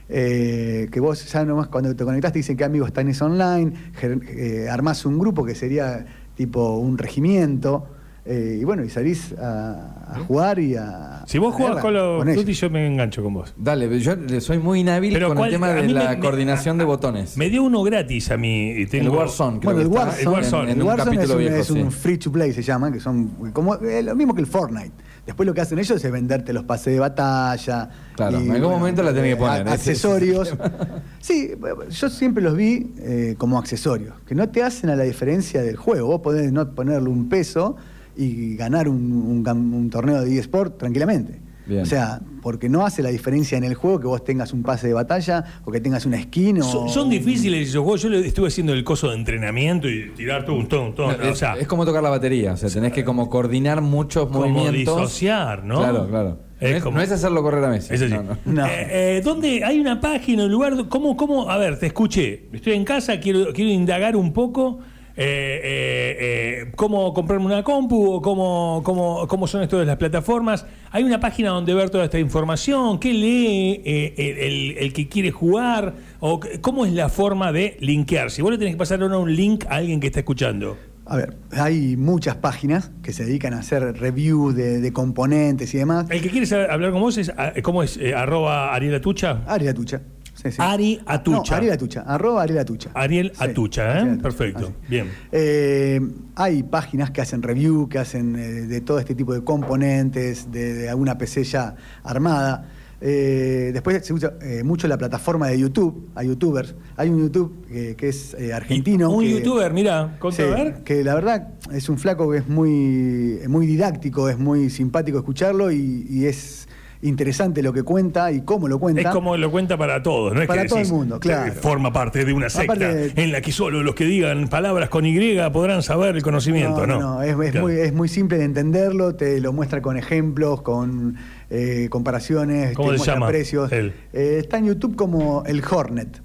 eh, 0.09 0.89
que 0.91 0.99
vos 0.99 1.31
ya 1.31 1.45
nomás 1.45 1.67
cuando 1.67 1.95
te 1.95 2.03
conectás 2.03 2.33
te 2.33 2.39
dicen 2.39 2.57
que 2.57 2.63
amigos 2.63 2.91
tenés 2.91 3.21
online, 3.21 3.73
eh, 4.01 4.67
armás 4.69 5.05
un 5.05 5.19
grupo 5.19 5.45
que 5.45 5.53
sería 5.53 6.05
tipo 6.35 6.77
un 6.79 6.97
regimiento, 6.97 7.85
eh, 8.31 8.59
y 8.61 8.63
bueno, 8.63 8.83
y 8.83 8.89
salís 8.89 9.33
a, 9.39 10.13
a 10.15 10.19
jugar 10.19 10.59
y 10.59 10.75
a. 10.75 11.23
Si 11.25 11.39
vos 11.39 11.51
a 11.53 11.57
jugás 11.57 11.81
con 11.81 11.95
ellos. 11.95 12.35
Duty, 12.35 12.53
yo 12.53 12.69
me 12.69 12.85
engancho 12.85 13.23
con 13.23 13.33
vos. 13.33 13.53
Dale, 13.57 13.99
yo 13.99 14.13
soy 14.39 14.59
muy 14.59 14.81
inhábil 14.81 15.11
Pero 15.13 15.29
con 15.29 15.37
¿cuál- 15.37 15.49
el 15.49 15.55
tema 15.55 15.69
de 15.69 15.81
me- 15.81 15.87
la 15.93 16.09
me- 16.11 16.19
coordinación 16.19 16.77
de 16.77 16.83
botones. 16.85 17.35
Me 17.37 17.49
dio 17.49 17.63
uno 17.63 17.81
gratis 17.81 18.29
a 18.29 18.37
mí. 18.37 18.69
y 18.91 18.97
el 18.97 19.09
Warzone, 19.09 19.59
creo 19.59 19.73
Bueno, 19.73 19.81
el 19.81 19.89
que 19.89 19.95
está 19.95 20.05
Warzone, 20.05 20.21
El 20.21 20.27
Warzone. 20.29 20.63
en, 20.63 20.69
en 20.69 20.75
el 20.77 20.81
un 20.83 20.87
Warzone 20.89 21.23
es, 21.23 21.29
un, 21.31 21.37
viejo, 21.39 21.55
es 21.55 21.69
un 21.71 21.91
free 21.91 22.17
to 22.19 22.31
play, 22.31 22.53
se 22.53 22.61
llama, 22.61 22.91
que 22.91 22.99
son 22.99 23.51
como 23.51 23.75
eh, 23.75 24.03
lo 24.03 24.15
mismo 24.15 24.35
que 24.35 24.41
el 24.41 24.47
Fortnite. 24.47 24.91
Después 25.25 25.45
lo 25.47 25.53
que 25.53 25.61
hacen 25.61 25.77
ellos 25.79 26.03
es 26.03 26.11
venderte 26.11 26.53
los 26.53 26.63
pases 26.65 26.93
de 26.93 26.99
batalla. 26.99 27.89
Claro, 28.15 28.39
en 28.39 28.51
algún 28.51 28.71
momento 28.71 29.01
la 29.03 29.13
tenés 29.13 29.35
que 29.35 29.39
poner, 29.41 29.67
a- 29.67 29.73
ese 29.75 29.91
es 29.93 30.05
accesorios. 30.05 30.55
Sí, 31.19 31.51
yo 31.91 32.09
siempre 32.09 32.41
los 32.41 32.55
vi 32.55 32.91
eh, 32.99 33.35
como 33.37 33.59
accesorios, 33.59 34.13
que 34.25 34.33
no 34.35 34.49
te 34.49 34.63
hacen 34.63 34.89
a 34.89 34.95
la 34.95 35.03
diferencia 35.03 35.61
del 35.61 35.75
juego. 35.75 36.07
Vos 36.07 36.21
podés 36.21 36.51
no 36.51 36.73
ponerle 36.73 37.09
un 37.09 37.27
peso 37.29 37.75
y 38.15 38.55
ganar 38.55 38.87
un, 38.89 39.11
un 39.11 39.43
cam- 39.43 39.73
un 39.73 39.89
torneo 39.89 40.21
de 40.21 40.37
eSport 40.39 40.77
tranquilamente. 40.77 41.39
Bien. 41.65 41.83
O 41.83 41.85
sea, 41.85 42.19
porque 42.41 42.67
no 42.67 42.83
hace 42.83 43.03
la 43.03 43.09
diferencia 43.09 43.55
en 43.55 43.63
el 43.63 43.75
juego 43.75 43.99
que 43.99 44.07
vos 44.07 44.23
tengas 44.23 44.53
un 44.53 44.63
pase 44.63 44.87
de 44.87 44.93
batalla 44.93 45.61
o 45.65 45.71
que 45.71 45.79
tengas 45.79 46.03
una 46.07 46.19
skin 46.19 46.61
o... 46.61 46.63
Son, 46.63 46.89
son 46.89 47.09
difíciles 47.11 47.69
esos 47.69 47.83
juegos. 47.83 48.01
Yo 48.01 48.09
le 48.09 48.25
estuve 48.25 48.47
haciendo 48.47 48.73
el 48.73 48.83
coso 48.83 49.09
de 49.09 49.15
entrenamiento 49.17 49.87
y 49.87 50.09
tirar 50.15 50.45
todo 50.45 50.55
un 50.55 50.67
ton, 50.67 50.95
ton. 50.95 51.11
es, 51.21 51.27
o 51.31 51.35
sea, 51.35 51.53
es 51.59 51.67
como 51.67 51.85
tocar 51.85 52.01
la 52.01 52.09
batería, 52.09 52.53
o 52.53 52.57
sea, 52.57 52.69
tenés 52.71 52.91
que 52.91 53.03
como 53.05 53.29
coordinar 53.29 53.81
muchos 53.81 54.29
como 54.29 54.47
movimientos. 54.47 54.97
disociar, 54.99 55.63
¿no? 55.63 55.77
Claro, 55.77 56.07
claro. 56.09 56.39
Es 56.59 56.71
no, 56.71 56.77
es, 56.77 56.83
como- 56.83 56.97
no 56.97 57.03
es 57.03 57.11
hacerlo 57.11 57.43
correr 57.43 57.63
a 57.63 57.69
Messi. 57.69 57.93
Es 57.93 58.01
así. 58.01 58.13
no, 58.15 58.23
no. 58.23 58.37
No. 58.45 58.65
Eh, 58.65 59.17
eh, 59.17 59.21
¿Dónde 59.23 59.63
hay 59.63 59.79
una 59.79 60.01
página, 60.01 60.45
un 60.45 60.51
lugar? 60.51 60.73
¿Cómo, 60.89 61.15
cómo? 61.15 61.51
A 61.51 61.57
ver, 61.57 61.77
te 61.77 61.85
escuché. 61.85 62.47
Estoy 62.51 62.73
en 62.73 62.83
casa, 62.83 63.19
quiero, 63.19 63.53
quiero 63.53 63.69
indagar 63.69 64.15
un 64.15 64.33
poco. 64.33 64.79
Eh, 65.21 65.61
eh, 65.63 66.17
eh, 66.63 66.71
cómo 66.77 67.13
comprarme 67.13 67.45
una 67.45 67.61
compu 67.61 68.13
o 68.13 68.21
cómo, 68.21 68.81
cómo, 68.85 69.27
cómo 69.27 69.47
son 69.47 69.61
esto 69.63 69.77
de 69.77 69.85
las 69.85 69.97
plataformas. 69.97 70.65
Hay 70.91 71.03
una 71.03 71.19
página 71.19 71.49
donde 71.49 71.73
ver 71.73 71.89
toda 71.89 72.05
esta 72.05 72.19
información. 72.19 72.99
¿Qué 72.99 73.11
lee 73.13 73.81
eh, 73.85 74.13
el, 74.17 74.77
el- 74.77 74.93
que 74.93 75.09
quiere 75.09 75.31
jugar? 75.31 75.93
¿O 76.21 76.39
cómo 76.61 76.85
es 76.85 76.93
la 76.93 77.09
forma 77.09 77.51
de 77.51 77.75
linkear? 77.81 78.31
Si 78.31 78.41
vos 78.41 78.51
le 78.51 78.57
tenés 78.57 78.75
que 78.75 78.77
pasar 78.79 79.01
ahora 79.01 79.17
un 79.17 79.35
link 79.35 79.65
a 79.67 79.75
alguien 79.75 79.99
que 79.99 80.07
está 80.07 80.19
escuchando. 80.19 80.77
A 81.05 81.17
ver, 81.17 81.35
hay 81.51 81.97
muchas 81.97 82.35
páginas 82.35 82.91
que 83.03 83.11
se 83.13 83.25
dedican 83.25 83.53
a 83.55 83.59
hacer 83.59 83.99
reviews 83.99 84.55
de, 84.55 84.79
de 84.79 84.93
componentes 84.93 85.73
y 85.73 85.79
demás. 85.79 86.05
El 86.09 86.21
que 86.21 86.29
quiere 86.29 86.45
saber- 86.45 86.71
hablar 86.71 86.91
con 86.91 87.01
vos 87.01 87.17
es, 87.17 87.31
¿cómo 87.63 87.83
es? 87.83 87.97
Eh, 87.97 88.13
arroba 88.13 88.73
Ariel 88.73 88.95
Atucha. 88.95 89.41
Ari 89.47 89.67
Atucha. 89.67 90.01
Sí, 90.41 90.51
sí. 90.51 90.57
Ari 90.59 91.01
Atucha. 91.05 91.51
No, 91.51 91.57
Ariel 91.57 91.73
Atucha. 91.73 92.01
Arroba 92.01 92.43
Ariel 92.43 92.59
Atucha. 92.59 92.91
Ariel 92.93 93.31
Sí, 93.35 93.43
Atucha, 93.43 93.83
¿eh? 93.83 93.89
Ariel 93.91 94.09
Atucha. 94.11 94.23
Perfecto. 94.23 94.65
Así. 94.67 94.73
Bien. 94.87 95.07
Eh, 95.31 96.01
hay 96.35 96.63
páginas 96.63 97.11
que 97.11 97.19
hacen 97.21 97.41
review, 97.41 97.89
que 97.89 97.99
hacen 97.99 98.35
eh, 98.37 98.41
de 98.67 98.81
todo 98.81 98.99
este 98.99 99.15
tipo 99.15 99.33
de 99.33 99.43
componentes, 99.43 100.51
de, 100.51 100.73
de 100.75 100.89
alguna 100.89 101.17
PC 101.17 101.43
ya 101.43 101.75
armada. 102.03 102.69
Eh, 103.01 103.71
después 103.73 104.05
se 104.05 104.13
usa 104.13 104.33
eh, 104.41 104.61
mucho 104.63 104.87
la 104.87 104.97
plataforma 104.97 105.47
de 105.47 105.59
YouTube. 105.59 106.09
Hay 106.15 106.27
youtubers. 106.27 106.75
Hay 106.97 107.09
un 107.09 107.21
YouTube 107.21 107.65
que, 107.67 107.95
que 107.95 108.09
es 108.09 108.33
eh, 108.37 108.53
argentino. 108.53 109.09
Un 109.09 109.23
que- 109.23 109.31
youtuber, 109.31 109.73
mira, 109.73 110.17
Sí, 110.31 110.43
que 110.83 111.03
la 111.03 111.15
verdad 111.15 111.53
es 111.73 111.87
un 111.89 111.97
flaco 111.97 112.29
que 112.31 112.39
es 112.39 112.47
muy, 112.47 113.39
muy 113.47 113.65
didáctico, 113.67 114.27
es 114.29 114.37
muy 114.37 114.69
simpático 114.69 115.17
escucharlo 115.17 115.71
y, 115.71 116.05
y 116.09 116.25
es, 116.25 116.67
interesante 117.01 117.63
lo 117.63 117.71
que 117.71 117.83
cuenta 117.83 118.31
y 118.31 118.41
cómo 118.41 118.67
lo 118.67 118.77
cuenta. 118.79 119.01
Es 119.01 119.07
como 119.07 119.37
lo 119.37 119.49
cuenta 119.51 119.77
para 119.77 120.03
todos, 120.03 120.33
no 120.33 120.41
es 120.41 120.47
Para 120.47 120.63
que 120.63 120.67
todo 120.67 120.79
el 120.79 120.87
mundo, 120.89 121.19
claro. 121.19 121.51
eh, 121.51 121.55
Forma 121.55 121.93
parte 121.93 122.25
de 122.25 122.33
una 122.33 122.49
secta 122.49 122.75
de- 122.75 123.13
en 123.15 123.31
la 123.31 123.39
que 123.41 123.51
solo 123.53 123.81
los 123.83 123.95
que 123.95 124.03
digan 124.05 124.47
palabras 124.49 124.89
con 124.89 125.05
Y 125.05 125.37
podrán 125.53 125.81
saber 125.81 126.15
el 126.15 126.21
conocimiento, 126.23 126.85
¿no? 126.85 126.99
No, 126.99 127.21
es, 127.21 127.29
es 127.39 127.51
Claro. 127.51 127.61
muy, 127.67 127.73
es 127.79 127.93
muy 127.93 128.09
simple 128.09 128.37
de 128.37 128.43
entenderlo, 128.45 129.15
te 129.15 129.39
lo 129.39 129.53
muestra 129.53 129.81
con 129.81 129.97
ejemplos, 129.97 130.61
con 130.61 131.15
eh, 131.49 131.87
comparaciones, 131.89 132.73
¿Cómo 132.75 132.91
te 132.91 132.99
se 132.99 133.05
llama 133.05 133.27
precios. 133.27 133.71
Eh, 133.71 133.93
está 134.13 134.57
en 134.57 134.65
YouTube 134.65 134.95
como 134.95 135.43
el 135.45 135.63
Hornet, 135.69 136.21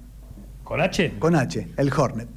¿Con 0.63 0.81
H? 0.81 1.13
con 1.19 1.35
H, 1.35 1.67
el 1.77 1.91
Hornet. 1.95 2.27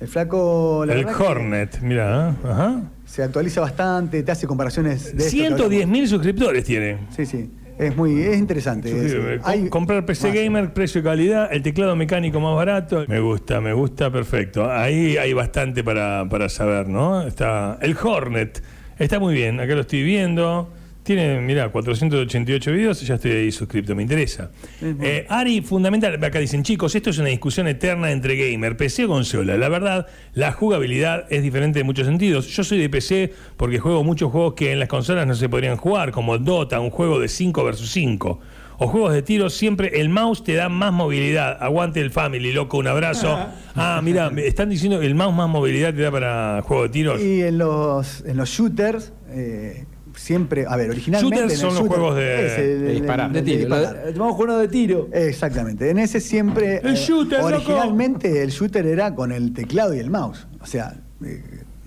El 0.00 0.06
flaco. 0.06 0.84
la 0.86 0.92
el 0.94 1.06
Hornet, 1.06 1.80
mira, 1.80 2.30
¿eh? 2.30 2.48
ajá. 2.48 2.82
Se 3.04 3.22
actualiza 3.22 3.60
bastante, 3.62 4.22
te 4.22 4.30
hace 4.30 4.46
comparaciones 4.46 5.04
de 5.06 5.08
esto 5.10 5.24
que 5.24 5.30
110 5.30 5.62
hablamos. 5.84 5.88
mil 5.92 6.06
suscriptores 6.08 6.64
tiene. 6.64 6.98
Sí, 7.16 7.26
sí. 7.26 7.50
Es 7.78 7.96
muy 7.96 8.20
es 8.22 8.38
interesante. 8.38 8.90
Es- 8.90 9.12
Eh, 9.12 9.40
hay 9.44 9.68
comprar 9.68 10.04
PC 10.04 10.28
más. 10.28 10.36
Gamer, 10.36 10.72
precio 10.72 11.00
y 11.00 11.04
calidad, 11.04 11.48
el 11.52 11.62
teclado 11.62 11.94
mecánico 11.96 12.40
más 12.40 12.54
barato. 12.56 13.04
Me 13.08 13.20
gusta, 13.20 13.60
me 13.60 13.72
gusta, 13.72 14.10
perfecto. 14.10 14.70
Ahí 14.70 15.16
hay 15.16 15.32
bastante 15.32 15.84
para, 15.84 16.26
para 16.28 16.48
saber, 16.48 16.88
¿no? 16.88 17.22
Está 17.22 17.78
el 17.80 17.96
Hornet, 18.02 18.62
está 18.98 19.20
muy 19.20 19.34
bien, 19.34 19.60
acá 19.60 19.74
lo 19.74 19.82
estoy 19.82 20.02
viendo. 20.02 20.72
Tiene, 21.08 21.40
mira, 21.40 21.70
488 21.70 22.70
videos, 22.70 23.00
ya 23.00 23.14
estoy 23.14 23.30
ahí 23.30 23.50
suscrito, 23.50 23.94
me 23.94 24.02
interesa. 24.02 24.50
Eh, 24.82 25.24
Ari, 25.30 25.62
fundamental, 25.62 26.22
acá 26.22 26.38
dicen, 26.38 26.62
chicos, 26.62 26.94
esto 26.94 27.08
es 27.08 27.16
una 27.16 27.30
discusión 27.30 27.66
eterna 27.66 28.12
entre 28.12 28.36
gamer, 28.36 28.76
PC 28.76 29.06
o 29.06 29.08
consola. 29.08 29.56
La 29.56 29.70
verdad, 29.70 30.06
la 30.34 30.52
jugabilidad 30.52 31.24
es 31.30 31.42
diferente 31.42 31.80
en 31.80 31.86
muchos 31.86 32.06
sentidos. 32.06 32.48
Yo 32.48 32.62
soy 32.62 32.76
de 32.76 32.90
PC 32.90 33.32
porque 33.56 33.78
juego 33.78 34.04
muchos 34.04 34.30
juegos 34.30 34.52
que 34.52 34.70
en 34.70 34.80
las 34.80 34.90
consolas 34.90 35.26
no 35.26 35.34
se 35.34 35.48
podrían 35.48 35.78
jugar, 35.78 36.10
como 36.10 36.36
Dota, 36.36 36.78
un 36.78 36.90
juego 36.90 37.18
de 37.18 37.28
5 37.28 37.64
versus 37.64 37.88
5. 37.88 38.40
O 38.76 38.88
juegos 38.88 39.14
de 39.14 39.22
tiro, 39.22 39.48
siempre 39.48 40.02
el 40.02 40.10
mouse 40.10 40.44
te 40.44 40.52
da 40.52 40.68
más 40.68 40.92
movilidad. 40.92 41.56
Aguante 41.58 42.02
el 42.02 42.10
family, 42.10 42.52
loco, 42.52 42.76
un 42.76 42.86
abrazo. 42.86 43.34
Ah, 43.80 44.00
mira, 44.02 44.28
me 44.28 44.44
están 44.44 44.68
diciendo 44.70 44.98
que 44.98 45.06
el 45.06 45.14
mouse 45.14 45.36
más 45.36 45.48
movilidad 45.48 45.94
te 45.94 46.02
da 46.02 46.10
para 46.10 46.62
juego 46.62 46.82
de 46.82 46.88
tiros. 46.88 47.20
Y 47.22 47.42
en 47.42 47.58
los, 47.58 48.24
en 48.26 48.36
los 48.36 48.48
shooters, 48.48 49.12
eh, 49.28 49.86
siempre. 50.18 50.64
A 50.68 50.76
ver, 50.76 50.90
originalmente. 50.90 51.36
Shooters 51.36 51.58
son 51.60 51.68
los 51.70 51.78
shooter 51.82 51.98
juegos 51.98 52.16
de- 52.16 52.46
es 52.46 52.58
el- 52.58 52.80
de 52.82 52.92
disparar. 52.92 53.32
De 53.32 53.42
tiro. 53.42 53.68
Vamos 54.16 54.58
de 54.60 54.68
tiro. 54.68 55.08
Exactamente. 55.12 55.90
En 55.90 55.98
ese 55.98 56.20
siempre. 56.20 56.78
El 56.82 56.94
eh, 56.94 56.96
shooter, 56.96 57.38
loco. 57.40 57.54
Originalmente 57.56 58.42
el 58.42 58.50
shooter 58.50 58.86
era 58.86 59.14
con 59.14 59.32
el 59.32 59.52
teclado 59.52 59.94
y 59.94 59.98
el 59.98 60.10
mouse. 60.10 60.46
O 60.60 60.66
sea. 60.66 60.94
eh, 61.24 61.42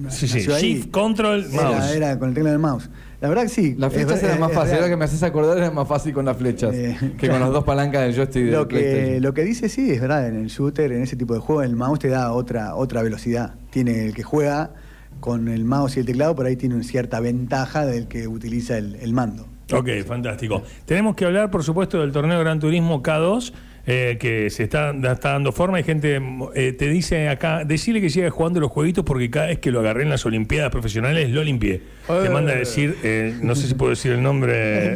Sí, 0.09 0.27
sí, 0.27 0.37
nació 0.39 0.55
ahí. 0.55 0.61
Shift, 0.77 0.89
Control, 0.89 1.45
Era- 1.53 1.61
Mouse. 1.63 1.91
Era, 1.95 2.17
con 2.17 2.29
el 2.29 2.33
teclado 2.33 2.53
y 2.55 2.57
el 2.57 2.59
mouse. 2.59 2.89
La 3.19 3.29
verdad 3.29 3.43
que 3.43 3.49
sí. 3.49 3.75
Las 3.77 3.91
es 3.93 3.99
flechas 3.99 4.15
ver- 4.19 4.29
eran 4.31 4.39
más 4.39 4.49
es 4.49 4.55
fáciles. 4.55 4.77
Ahora 4.79 4.89
que 4.89 4.97
me 4.97 5.05
haces 5.05 5.21
acordar, 5.21 5.57
era 5.59 5.69
más 5.69 5.87
fácil 5.87 6.11
con 6.11 6.25
las 6.25 6.37
flechas 6.37 6.73
Eh, 6.73 6.97
que 6.99 7.17
claro. 7.17 7.33
con 7.35 7.41
las 7.41 7.51
dos 7.51 7.63
palancas 7.65 8.01
del 8.01 8.15
joystick 8.15 8.45
de 8.45 8.51
Lo 8.51 8.67
que, 8.67 8.77
PlayStation. 8.79 9.21
lo 9.21 9.33
que 9.35 9.43
dice 9.43 9.69
sí 9.69 9.91
es 9.91 10.01
verdad, 10.01 10.27
en 10.27 10.37
el 10.37 10.47
shooter, 10.47 10.91
en 10.91 11.03
ese 11.03 11.15
tipo 11.17 11.35
de 11.35 11.39
juego, 11.39 11.61
el 11.61 11.75
mouse 11.75 11.99
te 11.99 12.07
da 12.07 12.31
otra, 12.33 12.73
otra 12.73 13.03
velocidad. 13.03 13.53
Tiene 13.69 14.07
el 14.07 14.15
que 14.15 14.23
juega 14.23 14.71
con 15.19 15.47
el 15.47 15.65
mouse 15.65 15.97
y 15.97 15.99
el 16.01 16.05
teclado, 16.05 16.35
por 16.35 16.45
ahí 16.45 16.55
tiene 16.55 16.75
una 16.75 16.83
cierta 16.83 17.19
ventaja 17.19 17.85
del 17.85 18.07
que 18.07 18.27
utiliza 18.27 18.77
el, 18.77 19.13
mando. 19.13 19.47
Ok, 19.73 19.89
fantástico. 20.05 20.63
Tenemos 20.85 21.15
que 21.15 21.25
hablar, 21.25 21.51
por 21.51 21.63
supuesto, 21.63 21.99
del 21.99 22.11
torneo 22.11 22.39
Gran 22.39 22.59
Turismo 22.59 23.01
K2, 23.01 23.53
eh, 23.87 24.17
que 24.19 24.49
se 24.49 24.63
está, 24.63 24.91
está 24.91 25.31
dando 25.31 25.51
forma. 25.51 25.77
Hay 25.77 25.83
gente, 25.83 26.21
eh, 26.55 26.73
te 26.73 26.87
dice 26.89 27.29
acá, 27.29 27.63
decirle 27.65 27.99
que 28.01 28.09
siga 28.09 28.29
jugando 28.29 28.59
los 28.59 28.69
jueguitos 28.71 29.03
porque 29.03 29.29
cada 29.29 29.47
vez 29.47 29.59
que 29.59 29.71
lo 29.71 29.79
agarré 29.79 30.03
en 30.03 30.09
las 30.09 30.25
Olimpiadas 30.25 30.71
profesionales 30.71 31.29
lo 31.31 31.43
limpié. 31.43 31.81
Te 32.07 32.29
manda 32.29 32.51
a 32.51 32.55
decir, 32.55 32.95
eh, 33.03 33.35
no 33.41 33.55
sé 33.55 33.67
si 33.67 33.73
puedo 33.73 33.91
decir 33.91 34.11
el 34.11 34.21
nombre. 34.21 34.95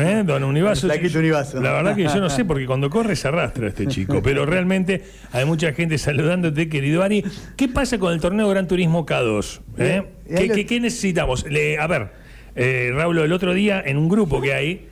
¿eh? 0.00 0.22
Don 0.24 0.44
Univaso. 0.44 0.86
La 1.60 1.72
verdad 1.72 1.96
que 1.96 2.02
yo 2.04 2.20
no 2.20 2.30
sé, 2.30 2.44
porque 2.44 2.66
cuando 2.66 2.90
corre 2.90 3.16
se 3.16 3.28
arrastra 3.28 3.68
este 3.68 3.86
chico. 3.86 4.22
Pero 4.22 4.46
realmente 4.46 5.02
hay 5.32 5.44
mucha 5.44 5.72
gente 5.72 5.98
saludándote, 5.98 6.68
querido 6.68 7.02
Ari. 7.02 7.24
¿Qué 7.56 7.68
pasa 7.68 7.98
con 7.98 8.12
el 8.12 8.20
torneo 8.20 8.48
Gran 8.48 8.66
Turismo 8.68 9.04
K2? 9.06 9.60
¿Eh? 9.78 10.02
Y 10.28 10.32
ahí 10.34 10.38
¿Qué, 10.42 10.46
lo- 10.48 10.54
qué- 10.54 10.66
qué 10.66 10.80
necesitamos? 10.80 11.46
Le- 11.48 11.78
a 11.78 11.86
ver, 11.86 12.10
Raúl, 12.94 13.18
el 13.18 13.32
otro 13.32 13.54
día 13.54 13.82
en 13.84 13.96
un 13.96 14.08
grupo 14.08 14.40
que 14.40 14.54
hay, 14.54 14.88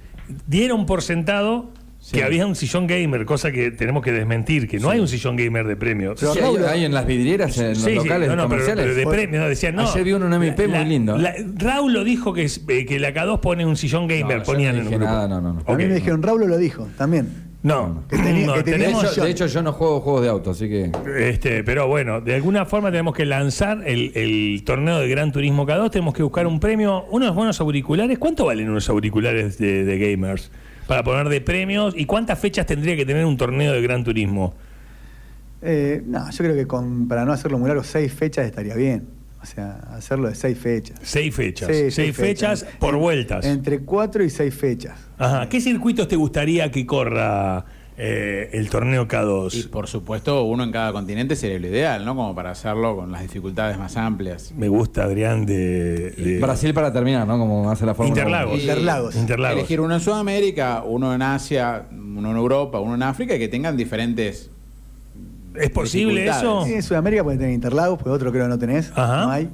dieron 0.47 0.87
por 0.87 1.03
sentado 1.03 1.73
que 2.13 2.25
había 2.25 2.47
un 2.47 2.55
sillón 2.57 2.87
gamer, 2.87 3.25
cosa 3.25 3.53
que 3.53 3.71
tenemos 3.71 4.03
que 4.03 4.11
desmentir, 4.13 4.67
que 4.69 4.79
no 4.79 4.91
hay 4.91 5.01
un 5.01 5.07
sillón 5.09 5.37
gamer 5.37 5.67
de 5.67 5.77
premio. 5.77 6.15
Sí, 6.17 6.27
hay, 6.43 6.57
hay 6.65 6.85
en 6.87 6.95
las 6.95 7.07
vidrieras, 7.07 7.57
en 7.59 7.69
los 7.71 7.79
Sí, 7.79 7.91
sí, 7.91 7.95
locales 7.97 8.29
no, 8.29 8.37
no, 8.37 8.43
pero- 8.49 8.63
comerciales. 8.63 8.85
pero 8.85 8.95
de 8.97 9.07
premio, 9.07 9.41
no, 9.41 9.49
decían, 9.49 9.75
no. 9.77 9.83
Ayer 9.89 10.05
vi 10.05 10.13
uno 10.13 10.27
en 10.27 10.33
MP 10.33 10.67
La- 10.67 10.79
muy 10.81 10.89
lindo. 10.89 11.17
la- 11.19 11.35
Raúl 11.57 11.93
lo 11.93 12.03
dijo 12.05 12.33
que, 12.33 12.45
eh, 12.69 12.87
que 12.87 12.99
la 12.99 13.13
K2 13.13 13.41
pone 13.41 13.65
un 13.67 13.77
sillón 13.77 14.09
gamer, 14.09 14.43
ponían 14.43 14.75
no 14.77 14.81
en 14.81 14.87
un 14.87 14.93
grupo. 14.95 15.05
nada, 15.05 15.29
no, 15.29 15.41
no, 15.41 15.53
no. 15.55 15.63
A 15.67 15.75
mí 15.77 15.85
me 15.87 15.95
dijeron, 15.95 16.23
Raúl 16.23 16.49
lo 16.49 16.59
dijo 16.59 16.89
también. 16.97 17.51
No, 17.63 18.05
Que 18.09 18.17
tenía- 18.17 18.47
no, 18.47 18.55
que 18.55 18.63
tenía 18.63 18.87
de, 18.87 18.93
hecho, 18.95 19.07
sillón. 19.09 19.27
de 19.27 19.31
hecho, 19.33 19.47
yo 19.47 19.63
no 19.63 19.75
juego 19.75 20.01
juegos 20.01 20.23
de 20.23 20.29
auto, 20.31 20.53
así 20.53 20.67
que. 20.71 20.91
Este, 21.19 21.63
pero 21.63 21.87
bueno, 21.89 22.23
de 22.23 22.35
alguna 22.35 22.65
forma 22.65 22.91
tenemos 22.91 23.15
que 23.15 23.27
lanzar 23.27 23.83
el, 23.87 24.13
el 24.15 24.63
torneo 24.65 24.99
de 24.99 25.07
Gran 25.09 25.31
Turismo 25.31 25.67
K2, 25.67 25.91
tenemos 25.91 26.15
que 26.15 26.23
buscar 26.23 26.47
un 26.47 26.59
premio, 26.59 27.05
unos 27.11 27.35
buenos 27.35 27.61
auriculares. 27.61 28.19
¿Cuánto 28.19 28.47
valen 28.47 28.71
unos 28.71 28.89
auriculares 28.89 29.59
de, 29.59 29.85
de 29.85 29.99
gamers 29.99 30.51
para 30.91 31.05
poner 31.05 31.29
de 31.29 31.41
premios? 31.41 31.95
¿Y 31.97 32.05
cuántas 32.05 32.37
fechas 32.37 32.67
tendría 32.67 32.97
que 32.97 33.07
tener 33.07 33.25
un 33.25 33.37
torneo 33.37 33.73
de 33.73 33.81
Gran 33.81 34.03
Turismo? 34.03 34.55
Eh, 35.63 36.03
no, 36.05 36.29
yo 36.33 36.39
creo 36.39 36.57
que 36.57 36.67
con, 36.67 37.07
para 37.07 37.25
no 37.25 37.33
hacerlo 37.33 37.59
muy 37.59 37.69
largo, 37.69 37.85
seis 37.85 38.13
fechas 38.13 38.45
estaría 38.45 38.75
bien. 38.75 39.07
O 39.41 39.47
sea, 39.47 39.77
hacerlo 39.95 40.27
de 40.29 40.35
seis 40.35 40.59
fechas. 40.59 40.99
Seis 41.01 41.33
fechas. 41.33 41.69
Sí, 41.71 41.93
seis, 41.93 42.17
fechas, 42.17 42.67
por 42.81 42.95
En- 42.95 43.01
vueltas. 43.01 43.45
Entre 43.47 43.79
cuatro 43.79 44.25
y 44.25 44.31
seis 44.31 44.53
fechas. 44.53 44.99
Ajá. 45.17 45.49
¿Qué 45.49 45.61
circuitos 45.61 46.09
te 46.09 46.17
gustaría 46.17 46.73
que 46.73 46.85
corra 46.85 47.65
eh, 48.03 48.49
el 48.55 48.71
torneo 48.71 49.03
Y 49.03 49.07
K2? 49.07 49.69
por 49.69 49.87
supuesto, 49.87 50.45
uno 50.45 50.65
en 50.65 50.73
cada 50.73 50.91
continente 50.93 51.37
sería 51.37 51.59
lo 51.59 51.67
ideal, 51.67 52.03
¿no? 52.05 52.17
Como 52.17 52.35
para 52.35 52.51
hacerlo 52.53 52.97
con 52.97 53.13
las 53.13 53.21
dificultades 53.21 53.77
más 53.79 53.97
amplias. 53.99 54.53
Me 54.57 54.69
gusta, 54.69 55.05
Adrián, 55.05 55.45
de, 55.45 56.11
de- 56.13 56.39
Brasil 56.41 56.73
para 56.73 56.93
terminar, 56.93 57.27
¿no? 57.27 57.39
Como 57.39 57.71
hace 57.71 57.85
la 57.85 57.93
Fórmula 57.95 58.19
Interlagos. 58.19 58.59
Interlagos. 58.61 59.17
Interlagos. 59.17 59.59
Elegir 59.59 59.81
uno 59.83 59.95
en 59.95 60.01
Sudamérica, 60.01 60.83
uno 60.87 61.15
en 61.15 61.21
Asia, 61.21 61.85
uno 61.93 62.31
en 62.31 62.37
Europa, 62.37 62.81
uno 62.81 62.95
en 62.95 63.03
África 63.03 63.35
y 63.37 63.39
que 63.39 63.49
tengan 63.49 63.77
diferentes. 63.77 64.49
¿Es 65.55 65.71
posible 65.71 66.27
eso? 66.27 66.65
Sí, 66.65 66.75
en 66.75 66.83
Sudamérica 66.83 67.23
puede 67.25 67.37
tener 67.37 67.53
Interlagos, 67.53 67.99
porque 67.99 68.11
otro 68.11 68.31
creo 68.33 68.45
que 68.45 68.49
no 68.49 68.59
tenés. 68.59 68.91
Ajá. 68.95 69.25
No 69.27 69.31
hay. 69.31 69.51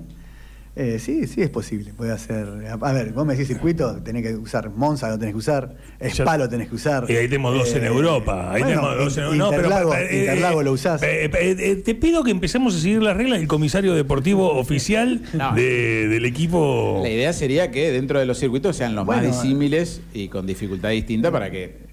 Eh, 0.78 0.98
sí, 0.98 1.26
sí 1.26 1.40
es 1.40 1.48
posible. 1.48 1.94
Puede 1.96 2.12
hacer. 2.12 2.46
A 2.78 2.92
ver, 2.92 3.12
vos 3.14 3.24
me 3.24 3.32
decís 3.32 3.48
circuito, 3.48 3.96
tenés 4.02 4.22
que 4.22 4.34
usar 4.36 4.68
Monza, 4.68 5.08
lo 5.08 5.18
tenés 5.18 5.32
que 5.32 5.38
usar. 5.38 5.74
Spa 6.00 6.36
lo 6.36 6.50
tenés 6.50 6.68
que 6.68 6.74
usar. 6.74 7.06
Y 7.08 7.16
ahí 7.16 7.28
tenemos 7.28 7.54
dos 7.54 7.74
en 7.74 7.84
Eh, 7.84 7.86
Europa. 7.86 8.52
Ahí 8.52 8.60
bueno, 8.62 8.82
tenemos 8.82 8.98
dos 8.98 9.16
en 9.16 9.24
In- 9.32 9.38
no, 9.38 9.48
pero, 9.48 9.62
Interlago, 9.62 9.94
eh, 9.94 10.18
Interlago 10.20 10.62
lo 10.62 10.72
usás. 10.72 11.02
eh, 11.02 11.24
eh, 11.32 11.56
eh, 11.58 11.76
te 11.76 11.94
pido 11.94 12.22
que 12.22 12.30
empecemos 12.30 12.76
a 12.76 12.78
seguir 12.78 13.02
las 13.02 13.16
reglas 13.16 13.38
del 13.38 13.48
comisario 13.48 13.94
deportivo 13.94 14.52
oficial 14.52 15.22
No. 15.32 15.54
de- 15.54 16.08
del 16.08 16.26
equipo. 16.26 17.00
La 17.02 17.08
idea 17.08 17.32
sería 17.32 17.70
que 17.70 17.90
dentro 17.90 18.18
de 18.18 18.26
los 18.26 18.38
circuitos 18.38 18.76
sean 18.76 18.94
los 18.94 19.06
Bueno, 19.06 19.22
más 19.28 19.42
disímiles 19.42 20.02
y 20.12 20.28
con 20.28 20.46
dificultad 20.46 20.90
distinta 20.90 21.32
para 21.32 21.50
que. 21.50 21.86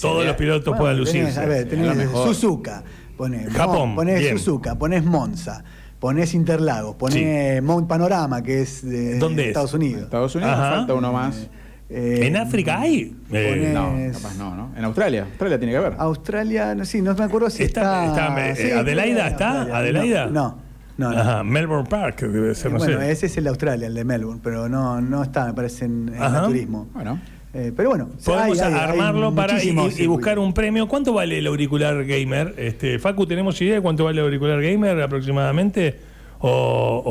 Todos 0.00 0.18
vea- 0.18 0.26
los 0.26 0.36
pilotos 0.36 0.64
Bueno, 0.76 0.80
puedan 0.80 0.96
tenés, 1.04 1.14
lucirse. 1.14 1.40
A 1.40 1.46
ver, 1.46 1.68
tenés 1.68 1.86
lo 1.86 1.94
mejor. 1.94 2.34
Suzuka, 2.34 2.82
ponés, 3.16 3.52
Japón, 3.52 3.94
ponés 3.94 4.18
bien. 4.18 4.36
Suzuka, 4.36 4.74
ponés 4.76 5.04
Monza, 5.04 5.62
ponés 5.98 6.34
Interlagos, 6.34 6.96
ponés 6.96 7.62
Mount 7.62 7.88
Panorama, 7.88 8.42
que 8.42 8.62
es 8.62 8.84
de 8.88 9.18
¿Dónde 9.18 9.42
es? 9.42 9.48
Estados 9.48 9.74
Unidos. 9.74 10.02
Estados 10.04 10.34
Unidos 10.34 10.52
Ajá. 10.54 10.70
falta 10.76 10.94
uno 10.94 11.12
más. 11.12 11.48
Eh, 11.88 12.26
¿En 12.26 12.36
África 12.36 12.80
hay? 12.80 13.16
Eh, 13.30 13.72
ponés- 13.72 13.72
No, 13.72 14.12
capaz 14.12 14.34
no, 14.36 14.56
¿no? 14.56 14.70
En 14.76 14.84
Australia. 14.84 15.22
Australia 15.22 15.58
tiene 15.58 15.72
que 15.72 15.78
haber. 15.78 15.94
Australia, 15.98 16.74
no, 16.74 16.84
sí, 16.84 17.00
no 17.00 17.14
me 17.14 17.24
acuerdo 17.24 17.48
si 17.48 17.62
Está- 17.62 18.06
está. 18.06 18.50
está, 18.52 18.60
eh, 18.68 18.72
¿Adelaida 18.74 19.28
está? 19.28 19.48
Australia. 19.60 19.76
¿Adelaida? 19.78 20.26
No, 20.26 20.58
no, 20.98 21.12
no. 21.12 21.18
Ajá, 21.20 21.44
Melbourne 21.44 21.88
Park, 21.88 22.22
debe 22.22 22.54
ser, 22.56 22.72
no 22.72 22.78
bueno, 22.78 22.98
sé. 22.98 23.10
ese 23.12 23.26
es 23.26 23.36
el 23.36 23.44
de 23.44 23.50
Australia, 23.50 23.86
el 23.86 23.94
de 23.94 24.04
Melbourne, 24.04 24.40
pero 24.42 24.68
no, 24.68 25.00
no 25.00 25.22
está, 25.22 25.44
me 25.46 25.54
parece, 25.54 25.84
en, 25.84 26.08
el 26.12 26.42
turismo. 26.46 26.88
Bueno. 26.92 27.20
Eh, 27.58 27.72
pero 27.74 27.88
bueno, 27.88 28.10
Podemos 28.22 28.60
hay- 28.60 28.68
hay- 28.68 28.74
hay 28.74 28.90
armarlo 28.90 29.34
para 29.34 29.62
y, 29.64 30.06
buscar 30.06 30.38
un 30.38 30.52
premio. 30.52 30.86
¿Cuánto 30.88 31.14
vale 31.14 31.38
el 31.38 31.46
auricular 31.46 32.04
gamer? 32.04 32.52
Este, 32.58 32.98
Facu, 32.98 33.26
¿tenemos 33.26 33.58
idea 33.62 33.76
de 33.76 33.80
cuánto 33.80 34.04
vale 34.04 34.20
el 34.20 34.26
auricular 34.26 34.60
gamer 34.60 35.00
aproximadamente? 35.00 35.96
O, 36.40 37.02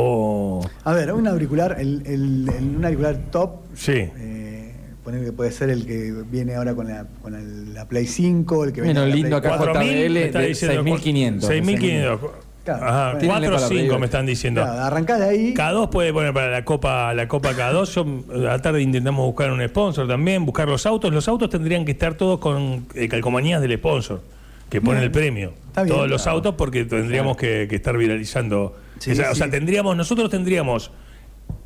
o- 0.62 0.70
A 0.84 0.94
ver, 0.94 1.12
un 1.14 1.28
auricular, 1.28 1.78
el, 1.80 2.04
el- 2.06 2.48
el- 2.56 2.76
un 2.78 2.86
auricular 2.86 3.18
top, 3.32 3.62
sí. 3.74 3.92
eh, 4.18 4.72
poner 5.04 5.26
que 5.26 5.32
puede 5.32 5.52
ser 5.52 5.72
el 5.72 5.88
que 5.88 6.14
viene 6.30 6.54
ahora 6.54 6.76
con 6.76 6.88
la, 6.88 7.08
con 7.24 7.34
el- 7.34 7.74
la 7.74 7.88
Play 7.88 8.06
5, 8.06 8.66
el 8.66 8.72
que 8.72 8.82
viene 8.82 9.00
la 9.00 9.08
lindo 9.08 9.42
Play 9.42 9.52
acá 9.54 9.58
4. 9.58 9.74
4.000, 9.74 10.10
JBL 10.14 10.32
de 10.42 10.48
diciendo 10.48 10.84
6.500. 10.84 11.48
6.500. 11.48 12.20
Claro, 12.66 12.84
Ajá, 12.86 13.12
bueno. 13.14 13.28
4 13.28 13.28
o 13.28 13.40
Tírenle 13.40 13.48
para 13.48 13.60
5 13.68 13.80
arriba. 13.80 14.00
me 14.00 14.06
están 14.06 14.26
diciendo. 14.26 14.62
Claro, 14.64 14.82
arrancás 14.82 15.20
de 15.20 15.26
ahí. 15.30 15.54
K2 15.54 15.90
puede 15.90 16.12
poner 16.12 16.34
para 16.34 16.50
la 16.50 16.66
Copa 16.66 17.14
la 17.14 17.28
Copa 17.28 17.52
K2. 17.54 17.86
Yo, 18.34 18.34
a 18.34 18.54
la 18.54 18.62
tarde 18.62 18.82
intentamos 18.82 19.26
buscar 19.26 19.52
un 19.52 19.66
sponsor 19.68 20.08
también, 20.08 20.46
buscar 20.46 20.68
los 20.68 20.86
autos. 20.86 21.14
Los 21.14 21.28
autos 21.28 21.50
tendrían 21.50 21.86
que 21.86 21.92
estar 21.92 22.16
todos 22.16 22.40
con 22.40 22.88
eh, 22.96 23.08
calcomanías 23.08 23.62
del 23.62 23.78
sponsor, 23.78 24.22
que 24.70 24.82
pone 24.82 25.02
el 25.04 25.12
premio. 25.12 25.54
Bien, 25.76 25.88
todos 25.88 26.10
los 26.10 26.24
claro. 26.24 26.38
autos 26.38 26.56
porque 26.56 26.84
tendríamos 26.86 27.38
que, 27.38 27.68
que 27.70 27.76
estar 27.76 27.96
viralizando. 27.98 28.76
Sí, 29.00 29.12
O 29.12 29.16
sí. 29.16 29.22
sea, 29.36 29.50
tendríamos, 29.50 29.96
nosotros 29.96 30.30
tendríamos, 30.30 30.90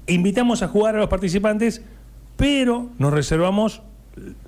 invitamos 0.08 0.62
a 0.64 0.68
jugar 0.68 0.96
a 0.96 1.00
los 1.00 1.08
participantes 1.10 1.82
pero 2.36 2.90
nos 2.98 3.12
reservamos 3.14 3.82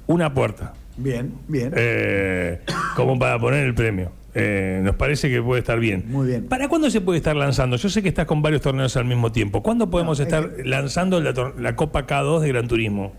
una 0.08 0.34
puerta 0.34 0.74
Bien, 0.98 1.34
bien. 1.48 1.74
eh, 1.76 2.62
como 2.96 3.20
para 3.20 3.38
poner 3.40 3.66
el 3.66 3.74
premio. 3.76 4.12
Eh, 4.34 4.80
nos 4.84 4.96
parece 4.96 5.30
que 5.30 5.41
puede 5.41 5.60
estar 5.60 5.80
bien. 5.80 6.06
Muy 6.08 6.28
bien. 6.28 6.46
¿Para 6.46 6.70
cuándo 6.70 6.89
se 6.89 7.02
puede 7.02 7.17
estar 7.17 7.36
lanzando? 7.36 7.76
Yo 7.76 7.89
sé 7.89 8.02
que 8.02 8.10
estás 8.10 8.26
con 8.26 8.41
varios 8.41 8.62
torneos 8.62 8.96
al 8.96 9.06
mismo 9.06 9.32
tiempo. 9.32 9.62
¿Cuándo 9.62 9.89
podemos 9.89 10.20
No, 10.20 10.24
es 10.24 10.28
estar 10.28 10.52
lanzando 10.63 11.20
la, 11.20 11.76
Copa 11.76 12.08
K2 12.08 12.39
de 12.39 12.48
Gran 12.48 12.67
Turismo? 12.67 13.13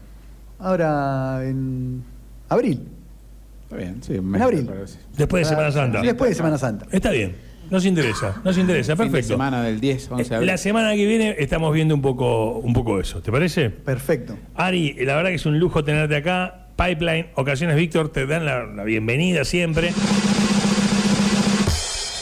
Ahora 0.58 1.40
en 1.44 2.02
abril. 2.48 2.80
Está 3.64 3.76
bien, 3.76 4.02
sí. 4.02 4.20
mes, 4.20 4.40
abril. 4.40 4.70
Después 5.16 5.44
de 5.44 5.50
Semana 5.50 5.72
Santa. 5.72 6.00
Después 6.00 6.30
de 6.30 6.34
Semana 6.34 6.58
Santa. 6.58 6.86
Está 6.90 7.10
bien. 7.10 7.34
Nos 7.70 7.86
interesa. 7.86 8.40
Nos 8.44 8.58
interesa. 8.58 8.96
Fin 8.96 9.06
de 9.06 9.10
Perfecto. 9.10 9.34
semana 9.34 9.62
del 9.62 9.80
10, 9.80 10.10
11 10.10 10.28
de 10.28 10.34
abril. 10.36 10.46
La 10.46 10.56
semana 10.58 10.94
que 10.94 11.06
viene 11.06 11.36
estamos 11.38 11.72
viendo 11.72 11.94
un 11.94 12.02
poco, 12.02 12.58
un 12.58 12.74
poco 12.74 13.00
eso. 13.00 13.22
¿Te 13.22 13.32
parece? 13.32 13.70
Perfecto. 13.70 14.36
Ari, 14.54 14.94
la 15.04 15.16
verdad 15.16 15.30
que 15.30 15.36
es 15.36 15.46
un 15.46 15.58
lujo 15.58 15.82
tenerte 15.82 16.16
acá. 16.16 16.68
Pipeline, 16.76 17.28
Ocasiones 17.34 17.76
Víctor, 17.76 18.10
te 18.10 18.26
dan 18.26 18.44
la, 18.44 18.64
la 18.64 18.84
bienvenida 18.84 19.44
siempre. 19.44 19.92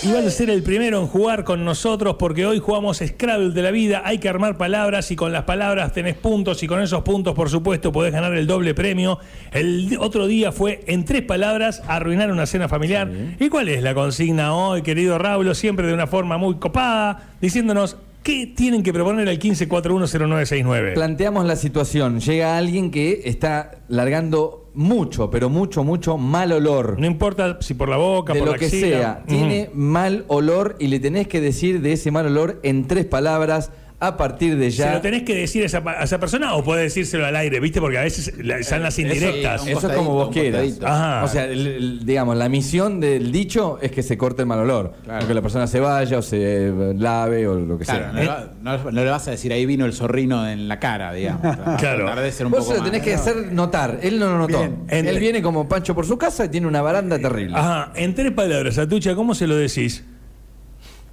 Y 0.03 0.13
vas 0.13 0.25
a 0.25 0.31
ser 0.31 0.49
el 0.49 0.63
primero 0.63 0.99
en 0.99 1.07
jugar 1.07 1.45
con 1.45 1.63
nosotros 1.63 2.17
porque 2.19 2.47
hoy 2.47 2.59
jugamos 2.59 3.03
Scrabble 3.07 3.51
de 3.51 3.61
la 3.61 3.71
vida. 3.71 4.01
Hay 4.03 4.17
que 4.17 4.31
armar 4.31 4.57
palabras 4.57 5.11
y 5.11 5.17
con 5.17 5.31
las 5.31 5.45
palabras 5.45 5.93
tenés 5.93 6.17
puntos 6.17 6.63
y 6.63 6.67
con 6.67 6.81
esos 6.81 7.03
puntos, 7.03 7.35
por 7.35 7.51
supuesto, 7.51 7.93
podés 7.93 8.11
ganar 8.11 8.35
el 8.35 8.47
doble 8.47 8.73
premio. 8.73 9.19
El 9.53 9.95
otro 10.01 10.27
día 10.27 10.53
fue 10.53 10.83
en 10.87 11.05
tres 11.05 11.21
palabras 11.21 11.83
arruinar 11.87 12.33
una 12.33 12.47
cena 12.47 12.67
familiar. 12.67 13.11
¿Y 13.39 13.51
cuál 13.51 13.69
es 13.69 13.83
la 13.83 13.93
consigna 13.93 14.55
hoy, 14.55 14.81
querido 14.81 15.19
Raulo? 15.19 15.55
Siempre 15.55 15.87
de 15.87 15.93
una 15.93 16.07
forma 16.07 16.39
muy 16.39 16.55
copada, 16.55 17.35
diciéndonos 17.43 17.99
qué 18.23 18.47
tienen 18.47 18.83
que 18.83 18.93
proponer 18.93 19.29
al 19.29 19.39
15410969. 19.39 20.95
Planteamos 20.95 21.45
la 21.45 21.57
situación. 21.57 22.21
Llega 22.21 22.57
alguien 22.57 22.91
que 22.91 23.23
está 23.25 23.83
largando 23.89 24.71
mucho, 24.75 25.31
pero 25.31 25.49
mucho, 25.49 25.85
mucho 25.85 26.17
mal 26.17 26.53
olor. 26.53 26.99
No 26.99 27.07
importa 27.07 27.59
si 27.61 27.75
por 27.75 27.89
la 27.89 27.97
boca, 27.97 28.33
de 28.33 28.39
por 28.39 28.47
lo 28.47 28.53
la 28.53 28.59
que 28.59 28.67
axila. 28.67 28.87
sea, 28.87 29.25
tiene 29.27 29.71
mal 29.75 30.25
olor 30.29 30.77
y 30.79 30.89
le 30.89 31.01
tenés 31.01 31.29
que 31.29 31.41
decir 31.41 31.81
de 31.81 31.93
ese 31.93 32.11
mal 32.11 32.27
olor 32.27 32.61
en 32.63 32.87
tres 32.87 33.05
palabras 33.05 33.71
a 34.03 34.17
partir 34.17 34.57
de 34.57 34.71
¿Se 34.71 34.79
ya. 34.79 34.95
lo 34.95 35.01
tenés 35.03 35.25
que 35.25 35.35
decir 35.35 35.63
a 35.63 35.67
esa, 35.67 35.85
pa- 35.85 35.93
a 36.01 36.05
esa 36.05 36.19
persona 36.19 36.55
o 36.55 36.65
podés 36.65 36.85
decírselo 36.85 37.27
al 37.27 37.37
aire, 37.37 37.61
viste? 37.61 37.81
Porque 37.83 37.99
a 37.99 38.03
veces 38.03 38.33
la- 38.43 38.57
están 38.59 38.83
las 38.83 38.99
indirectas. 38.99 39.67
Eso 39.67 39.91
es 39.91 39.95
como 39.97 40.15
vos 40.15 40.31
quieras. 40.31 40.79
Ajá. 40.83 41.23
O 41.23 41.29
sea, 41.29 41.45
el- 41.45 41.67
el- 41.67 42.07
digamos, 42.07 42.35
la 42.39 42.49
misión 42.49 42.99
del 42.99 43.31
dicho 43.31 43.79
es 43.83 43.91
que 43.93 44.03
se 44.03 44.17
corte 44.17 44.41
el 44.41 44.49
mal 44.49 44.59
olor. 44.61 44.95
Claro. 45.05 45.25
O 45.25 45.29
que 45.29 45.35
la 45.35 45.43
persona 45.43 45.67
se 45.67 45.81
vaya 45.81 46.17
o 46.19 46.23
se 46.23 46.39
eh, 46.69 46.95
lave 46.97 47.47
o 47.47 47.55
lo 47.61 47.79
que 47.79 47.85
Claro, 47.85 48.05
sea. 48.05 48.13
le 48.15 48.27
va- 48.27 48.51
no- 48.63 48.79
no 48.91 49.05
le 49.05 49.11
vas 49.11 49.29
a 49.29 49.33
decir 49.33 49.53
ahí 49.53 49.67
vino 49.67 49.85
el 49.85 49.93
zorrino 49.93 50.49
en 50.49 50.67
la 50.67 50.79
cara, 50.81 51.13
digamos. 51.13 51.43
Claro. 51.79 52.21
De 52.21 52.33
ser 52.33 52.47
un 52.47 52.53
Vos 52.53 52.61
poco 52.61 52.73
se 52.73 52.79
lo 52.79 52.85
tenés 52.85 53.01
más. 53.01 53.07
que 53.07 53.15
hacer 53.15 53.53
notar. 53.53 53.99
Él 54.03 54.19
no 54.19 54.27
lo 54.31 54.39
notó. 54.39 54.59
Bien. 54.61 54.77
Él 54.89 54.99
Entre- 55.07 55.19
viene 55.21 55.43
como 55.43 55.69
Pancho 55.69 55.95
por 55.95 56.07
su 56.07 56.17
casa 56.17 56.47
y 56.47 56.49
tiene 56.49 56.67
una 56.67 56.81
baranda 56.81 57.19
terrible. 57.19 57.55
Ajá, 57.57 57.93
en 57.95 58.15
tres 58.15 58.33
palabras, 58.33 58.79
Atucha, 58.79 59.15
¿cómo 59.15 59.35
se 59.35 59.47
lo 59.47 59.57
decís? 59.57 60.05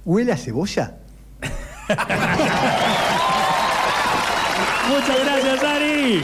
¿Huele 0.06 0.32
a 0.32 0.36
cebolla? 0.38 0.94
Muchas 4.88 5.24
gracias, 5.24 5.64
Ari. 5.64 6.16